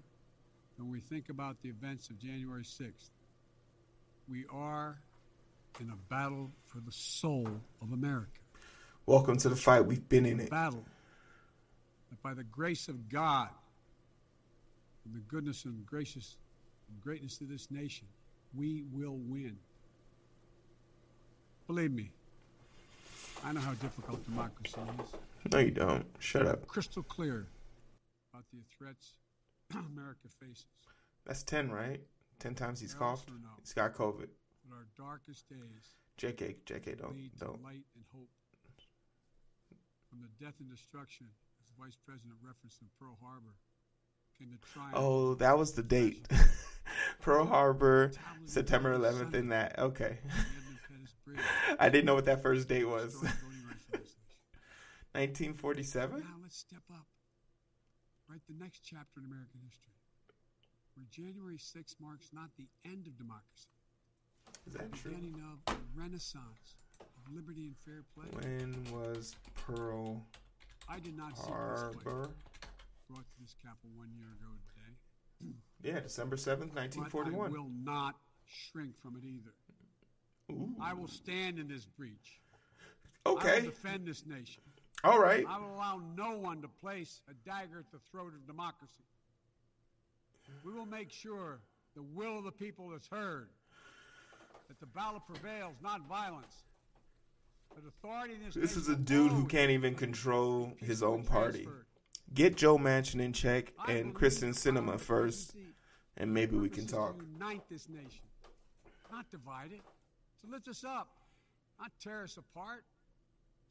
than 0.78 0.90
we 0.90 0.98
think 0.98 1.28
about 1.28 1.60
the 1.60 1.68
events 1.68 2.08
of 2.08 2.18
January 2.18 2.62
6th. 2.62 3.10
We 4.30 4.46
are 4.50 4.96
in 5.78 5.90
a 5.90 5.96
battle 6.08 6.50
for 6.64 6.80
the 6.80 6.92
soul 6.92 7.46
of 7.82 7.92
America. 7.92 8.30
Welcome 9.04 9.36
to 9.38 9.50
the 9.50 9.56
fight. 9.56 9.84
We've 9.84 10.08
been 10.08 10.24
in 10.24 10.40
it. 10.40 10.48
battle 10.48 10.84
that 12.08 12.22
by 12.22 12.32
the 12.32 12.44
grace 12.44 12.88
of 12.88 13.10
God 13.10 13.50
and 15.04 15.14
the 15.14 15.20
goodness 15.28 15.66
and 15.66 15.84
gracious 15.84 16.38
greatness 17.00 17.40
of 17.40 17.48
this 17.48 17.70
nation, 17.70 18.06
we 18.54 18.84
will 18.92 19.16
win. 19.16 19.56
Believe 21.66 21.92
me, 21.92 22.10
I 23.44 23.52
know 23.52 23.60
how 23.60 23.74
difficult 23.74 24.24
democracy 24.24 24.80
is. 25.00 25.52
No, 25.52 25.58
you 25.58 25.70
don't. 25.70 26.06
Shut 26.18 26.46
up. 26.46 26.66
Crystal 26.66 27.02
clear 27.02 27.46
about 28.32 28.44
the 28.52 28.58
threats 28.76 29.12
America 29.72 30.28
faces. 30.40 30.66
That's 31.24 31.42
10, 31.42 31.70
right? 31.70 32.00
10 32.38 32.54
times 32.54 32.80
he's 32.80 32.94
coughed. 32.94 33.28
He's 33.62 33.72
got 33.72 33.94
COVID. 33.94 34.28
But 34.68 34.74
our 34.74 34.86
darkest 34.96 35.48
days 35.48 35.94
JK, 36.18 36.56
JK, 36.64 36.98
don't. 36.98 37.38
Don't. 37.38 37.62
light 37.62 37.84
and 37.94 38.04
hope. 38.12 38.28
From 40.08 40.20
the 40.22 40.44
death 40.44 40.54
and 40.60 40.70
destruction, 40.70 41.26
as 41.60 41.68
the 41.68 41.74
Vice 41.82 41.96
President 42.06 42.34
referenced 42.42 42.80
in 42.80 42.88
Pearl 42.98 43.18
Harbor, 43.22 43.54
came 44.38 44.50
the 44.50 44.66
triumph. 44.72 44.94
Oh, 44.94 45.34
that 45.34 45.58
was 45.58 45.72
the 45.72 45.82
date. 45.82 46.26
Pearl 47.26 47.44
Harbor, 47.44 48.12
September 48.44 48.96
11th, 48.96 49.34
and 49.34 49.50
that. 49.50 49.76
Okay. 49.80 50.18
the 50.22 50.30
Edmund 50.30 50.78
Pettus 50.86 51.14
Bridge. 51.26 51.40
I 51.80 51.88
didn't 51.88 52.06
know 52.06 52.14
what 52.14 52.26
that 52.26 52.40
first 52.40 52.68
date 52.68 52.86
was. 52.86 53.14
Destroyed 53.14 53.34
voting 53.42 53.66
rights 53.66 53.84
in 53.92 53.98
this 53.98 54.14
nation. 55.18 55.50
1947? 55.58 56.20
Now 56.20 56.26
let's 56.40 56.56
step 56.56 56.86
up. 56.94 57.06
Write 58.30 58.42
the 58.48 58.54
next 58.62 58.82
chapter 58.86 59.18
in 59.18 59.26
American 59.26 59.58
history, 59.66 59.98
where 60.94 61.06
January 61.10 61.58
6th 61.58 61.98
marks 61.98 62.30
not 62.32 62.50
the 62.56 62.68
end 62.86 63.08
of 63.08 63.18
democracy, 63.18 63.74
Is 64.68 64.74
that 64.74 64.92
the 64.92 64.96
true? 64.96 65.10
beginning 65.10 65.42
of 65.50 65.58
the 65.66 65.82
renaissance 65.98 66.78
of 67.00 67.34
liberty 67.34 67.66
and 67.66 67.74
fair 67.82 68.06
play. 68.14 68.30
When 68.38 68.86
was 68.94 69.34
Pearl 69.66 70.22
I 70.88 71.00
did 71.00 71.16
not 71.16 71.36
see 71.36 71.42
this 71.42 71.50
Harbor? 71.50 72.30
brought 73.10 73.26
to 73.26 73.36
this 73.42 73.56
capital 73.58 73.90
one 73.98 74.14
year 74.14 74.30
ago 74.30 74.54
today. 74.70 75.50
Yeah, 75.82 76.00
December 76.00 76.36
7th, 76.36 76.72
But 76.74 76.80
I 76.80 76.86
1941. 76.88 77.52
will 77.52 77.70
not 77.82 78.16
shrink 78.46 78.98
from 79.00 79.16
it 79.16 79.24
either. 79.24 79.52
Ooh. 80.52 80.74
I 80.80 80.94
will 80.94 81.08
stand 81.08 81.58
in 81.58 81.68
this 81.68 81.84
breach. 81.84 82.40
Okay. 83.24 83.50
I 83.50 83.54
will 83.56 83.62
defend 83.66 84.06
this 84.06 84.24
nation. 84.26 84.62
All 85.04 85.20
right. 85.20 85.44
I 85.48 85.58
will 85.58 85.74
allow 85.74 86.00
no 86.16 86.38
one 86.38 86.62
to 86.62 86.68
place 86.68 87.20
a 87.28 87.34
dagger 87.48 87.78
at 87.80 87.90
the 87.92 87.98
throat 88.10 88.32
of 88.34 88.46
democracy. 88.46 89.02
We 90.64 90.72
will 90.72 90.86
make 90.86 91.10
sure 91.10 91.58
the 91.94 92.02
will 92.02 92.38
of 92.38 92.44
the 92.44 92.52
people 92.52 92.92
is 92.94 93.06
heard, 93.10 93.48
that 94.68 94.78
the 94.80 94.86
ballot 94.86 95.22
prevails, 95.26 95.74
not 95.82 96.02
violence. 96.08 96.64
That 97.74 97.86
authority 97.86 98.34
in 98.34 98.44
this, 98.44 98.54
This 98.54 98.76
is 98.76 98.88
a 98.88 98.96
dude 98.96 99.32
who 99.32 99.44
can't 99.46 99.70
even 99.70 99.94
control 99.96 100.72
his 100.80 101.02
own 101.02 101.24
party. 101.24 101.64
transferred. 101.64 101.86
Get 102.34 102.56
Joe 102.56 102.76
Manchin 102.76 103.20
in 103.20 103.32
check 103.32 103.72
and 103.88 104.14
Kyrsten 104.14 104.50
Sinema 104.54 105.00
first, 105.00 105.54
and 106.16 106.32
maybe 106.32 106.56
we 106.56 106.68
can 106.68 106.86
talk. 106.86 107.16
Unite 107.32 107.62
this 107.70 107.88
nation, 107.88 108.26
not 109.10 109.30
divide 109.30 109.72
it. 109.72 109.80
To 110.42 110.50
lift 110.50 110.68
us 110.68 110.84
up, 110.84 111.08
not 111.80 111.92
tear 112.00 112.24
us 112.24 112.36
apart. 112.36 112.84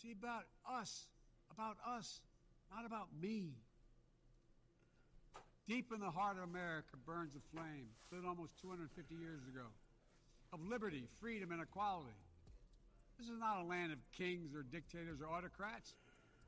To 0.02 0.08
be 0.08 0.14
about 0.14 0.44
us, 0.70 1.08
about 1.54 1.78
us, 1.88 2.22
not 2.74 2.86
about 2.86 3.08
me. 3.22 3.54
Deep 5.68 5.92
in 5.94 6.00
the 6.00 6.12
heart 6.12 6.38
of 6.38 6.44
America 6.44 6.98
burns 7.06 7.36
a 7.36 7.56
flame, 7.56 7.88
lit 8.12 8.26
almost 8.26 8.60
250 8.62 9.16
years 9.16 9.42
ago, 9.48 9.66
of 10.54 10.60
liberty, 10.62 11.08
freedom, 11.20 11.52
and 11.52 11.62
equality. 11.62 12.18
This 13.18 13.30
is 13.30 13.40
not 13.40 13.62
a 13.62 13.66
land 13.66 13.92
of 13.92 14.00
kings 14.12 14.54
or 14.54 14.64
dictators 14.64 15.22
or 15.22 15.28
autocrats. 15.28 15.94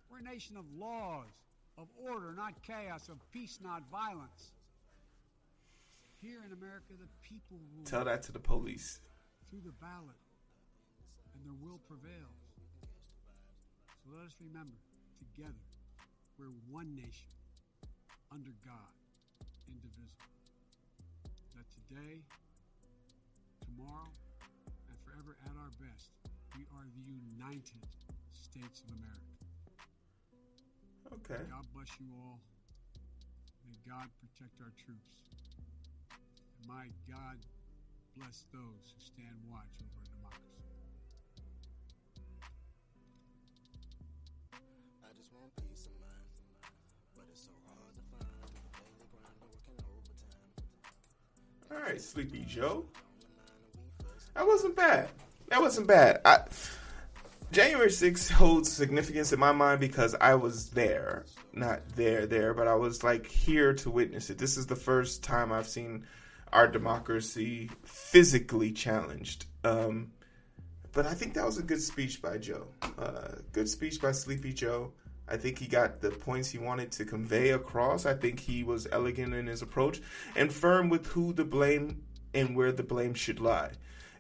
We're 0.10 0.20
a 0.20 0.24
nation 0.24 0.58
of 0.58 0.66
laws, 0.78 1.32
of 1.78 1.88
order, 2.02 2.34
not 2.36 2.54
chaos, 2.64 3.10
of 3.10 3.18
peace, 3.32 3.60
not 3.62 3.84
violence. 3.92 4.52
Here 6.22 6.42
in 6.46 6.52
America, 6.52 6.98
the 6.98 7.08
people 7.22 7.58
rule 7.76 7.86
Tell 7.86 8.04
that 8.06 8.24
to 8.24 8.32
the 8.32 8.40
police. 8.40 9.00
through 9.50 9.62
the 9.64 9.76
ballot, 9.80 10.18
and 11.34 11.46
their 11.46 11.56
will 11.62 11.80
prevails. 11.88 12.42
So 14.04 14.12
let 14.18 14.26
us 14.26 14.36
remember, 14.42 14.76
together, 15.22 15.62
we're 16.38 16.52
one 16.70 16.96
nation, 16.96 17.32
under 18.34 18.52
God, 18.66 18.92
indivisible. 19.70 20.26
That 21.56 21.68
today, 21.70 22.20
tomorrow, 23.64 24.12
and 24.90 24.98
forever 25.06 25.38
at 25.46 25.54
our 25.62 25.72
best, 25.80 26.10
we 26.58 26.66
are 26.74 26.86
the 26.98 27.06
United 27.08 27.86
States 28.34 28.82
of 28.84 28.90
America. 28.98 29.37
Okay. 31.14 31.42
God 31.50 31.66
bless 31.74 31.88
you 32.00 32.08
all. 32.20 32.40
May 33.66 33.78
God 33.88 34.08
protect 34.20 34.60
our 34.62 34.72
troops. 34.76 35.32
And 36.12 36.68
my 36.68 36.88
God 37.08 37.38
bless 38.18 38.44
those 38.52 38.92
who 38.92 39.00
stand 39.00 39.36
watch 39.50 39.72
over 39.80 40.04
democracy. 40.20 40.68
I 45.04 45.10
just 45.16 45.32
want 45.32 45.56
peace 45.64 45.88
of 45.88 45.96
mind, 46.04 46.28
but 47.16 47.26
it's 47.32 47.44
so 47.48 47.56
hard 47.68 47.94
to 47.96 48.04
find. 48.12 48.52
Daily 48.76 49.08
grind, 49.16 49.38
working 49.40 49.80
overtime. 49.88 50.52
All 51.72 51.80
right, 51.88 52.02
Sleepy 52.02 52.44
Joe. 52.48 52.86
That 54.36 54.46
wasn't 54.46 54.76
bad. 54.76 55.10
That 55.50 55.62
wasn't 55.62 55.88
bad. 55.88 56.22
I, 56.26 56.40
January 57.52 57.90
6th 57.90 58.30
holds 58.30 58.72
significance 58.72 59.32
in 59.32 59.40
my 59.40 59.54
mind 59.54 59.80
because 59.80 60.16
I 60.20 60.36
was 60.36 60.70
there. 60.72 61.26
Not 61.54 61.82
there, 61.96 62.26
there, 62.26 62.54
but 62.54 62.68
I 62.68 62.76
was 62.76 63.04
like 63.04 63.26
here 63.26 63.74
to 63.76 63.90
witness 63.90 64.30
it. 64.30 64.38
This 64.38 64.58
is 64.58 64.68
the 64.68 64.76
first 64.76 65.24
time 65.24 65.52
I've 65.52 65.68
seen 65.68 66.06
our 66.52 66.68
democracy 66.68 67.70
physically 67.84 68.72
challenged. 68.72 69.46
Um, 69.64 70.12
but 70.92 71.06
I 71.06 71.14
think 71.14 71.36
that 71.36 71.46
was 71.46 71.58
a 71.58 71.64
good 71.64 71.82
speech 71.82 72.22
by 72.22 72.38
Joe. 72.38 72.68
Uh, 72.98 73.36
good 73.54 73.70
speech 73.70 74.02
by 74.02 74.12
Sleepy 74.12 74.52
Joe. 74.52 74.92
I 75.30 75.38
think 75.38 75.58
he 75.58 75.68
got 75.68 76.02
the 76.02 76.12
points 76.12 76.50
he 76.50 76.58
wanted 76.58 76.92
to 76.94 77.06
convey 77.06 77.52
across. 77.52 78.06
I 78.06 78.14
think 78.14 78.40
he 78.40 78.64
was 78.64 78.88
elegant 78.92 79.34
in 79.34 79.48
his 79.48 79.62
approach 79.62 80.02
and 80.36 80.52
firm 80.52 80.90
with 80.90 81.08
who 81.08 81.34
the 81.34 81.46
blame 81.46 82.04
and 82.34 82.56
where 82.56 82.72
the 82.72 82.84
blame 82.84 83.14
should 83.14 83.40
lie. 83.40 83.72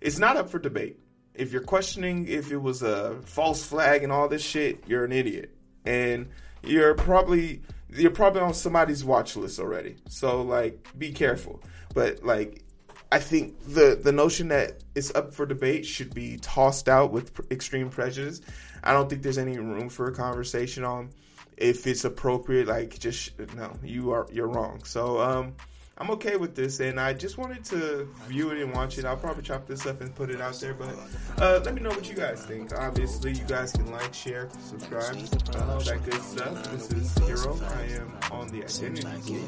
It's 0.01 0.19
not 0.19 0.38
up 0.38 0.49
for 0.49 0.59
debate. 0.59 0.99
If 1.38 1.53
you're 1.53 1.61
questioning 1.61 2.27
if 2.27 2.51
it 2.51 2.57
was 2.57 2.81
a 2.81 3.19
false 3.23 3.63
flag 3.63 4.03
and 4.03 4.11
all 4.11 4.27
this 4.27 4.41
shit, 4.43 4.83
you're 4.88 5.05
an 5.05 5.11
idiot. 5.11 5.55
And 5.85 6.29
you're 6.63 6.95
probably 6.95 7.61
you're 7.89 8.11
probably 8.11 8.41
on 8.41 8.53
somebody's 8.53 9.05
watch 9.05 9.35
list 9.35 9.59
already. 9.59 9.95
So 10.09 10.41
like 10.41 10.88
be 10.97 11.11
careful. 11.11 11.61
But 11.93 12.23
like 12.23 12.63
I 13.11 13.19
think 13.19 13.59
the 13.65 13.99
the 14.01 14.11
notion 14.11 14.49
that 14.49 14.83
it's 14.95 15.13
up 15.15 15.33
for 15.33 15.45
debate 15.45 15.85
should 15.85 16.13
be 16.13 16.38
tossed 16.38 16.89
out 16.89 17.11
with 17.11 17.33
pr- 17.33 17.43
extreme 17.51 17.89
prejudice. 17.89 18.41
I 18.83 18.93
don't 18.93 19.09
think 19.09 19.21
there's 19.21 19.38
any 19.38 19.57
room 19.57 19.89
for 19.89 20.07
a 20.07 20.13
conversation 20.13 20.83
on 20.83 21.11
if 21.55 21.88
it's 21.88 22.03
appropriate. 22.03 22.67
Like, 22.67 22.99
just 22.99 23.31
no, 23.55 23.73
you 23.83 24.11
are 24.11 24.27
you're 24.31 24.47
wrong. 24.47 24.83
So 24.83 25.21
um, 25.21 25.55
I'm 26.00 26.12
okay 26.12 26.36
with 26.38 26.54
this, 26.54 26.80
and 26.80 27.00
I 27.00 27.14
just 27.14 27.39
wanted 27.39 27.64
to 27.66 28.08
view 28.28 28.52
it 28.52 28.62
and 28.62 28.72
watch 28.72 29.00
it. 29.00 29.06
I'll 29.06 29.18
probably 29.18 29.41
chop 29.41 29.66
this 29.66 29.88
up 29.88 30.00
and 30.02 30.14
put 30.14 30.30
it 30.30 30.39
out 30.39 30.60
there, 30.60 30.76
but 30.76 30.95
uh, 31.41 31.60
let 31.66 31.74
me 31.74 31.82
know 31.82 31.89
what 31.89 32.08
you 32.08 32.16
guys 32.16 32.45
think. 32.45 32.72
Obviously, 32.78 33.32
you 33.32 33.43
guys 33.45 33.72
can 33.72 33.91
like, 33.91 34.14
share, 34.14 34.48
subscribe, 34.64 35.16
uh, 35.56 35.80
that 35.80 36.04
good 36.04 36.22
stuff. 36.22 36.72
This 36.72 36.91
is 36.91 37.14
Heero. 37.16 37.60
I 37.76 37.84
am 37.95 38.14
on 38.32 38.48
the 38.50 38.64
Identity. 38.64 39.41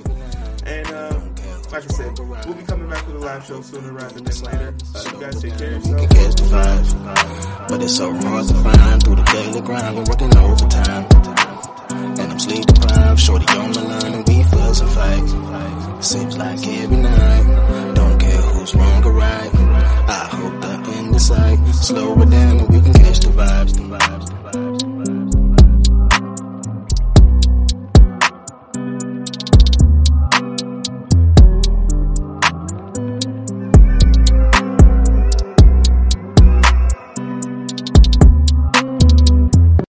And 0.66 0.88
uh, 0.88 1.20
like 1.72 1.84
I 1.84 1.88
said, 1.88 2.18
we'll 2.18 2.56
be 2.56 2.64
coming 2.64 2.90
back 2.90 3.06
with 3.06 3.18
a 3.18 3.20
live 3.20 3.46
show 3.46 3.62
sooner 3.62 3.94
rather 3.94 4.20
than 4.20 4.44
later. 4.44 4.74
Uh, 4.96 5.04
you 5.14 5.22
guys 5.22 5.42
take 5.42 5.58
care 5.58 5.76
of 5.76 5.84
can 5.84 6.08
catch 6.08 6.36
the 6.36 6.44
five. 6.46 7.68
But 7.70 7.84
it's 7.84 7.96
so 7.96 8.12
hard 8.12 8.48
to 8.48 8.54
find 8.56 9.04
through 9.04 9.16
the 9.18 9.24
daily 9.24 9.62
grind. 9.62 9.96
We're 9.96 10.04
working 10.06 10.36
overtime. 10.36 11.39
Sleep 12.40 12.66
deprived. 12.66 13.20
Shorty 13.20 13.46
on 13.58 13.72
my 13.72 13.82
line 13.82 14.14
and 14.14 14.28
we 14.30 14.44
fuss 14.44 14.80
and 14.80 14.90
fight. 14.92 16.04
Seems 16.04 16.38
like 16.38 16.66
every 16.68 16.98
night. 16.98 17.94
Don't 17.96 18.18
care 18.18 18.42
who's 18.42 18.74
wrong 18.76 19.04
or 19.04 19.12
right. 19.12 19.52
I 19.56 20.30
hope 20.32 20.62
that 20.62 20.88
in 20.98 21.12
the 21.12 21.20
sight. 21.20 21.60
Slow 21.76 22.22
it 22.22 22.30
down 22.30 22.60
and 22.62 22.70
we 22.70 22.80
can 22.80 22.94
catch 22.94 23.20
the 23.20 23.28
vibes. 23.30 23.74
The 23.74 23.82
vibes, 23.82 24.26
the 24.30 24.58
vibes. 24.58 24.69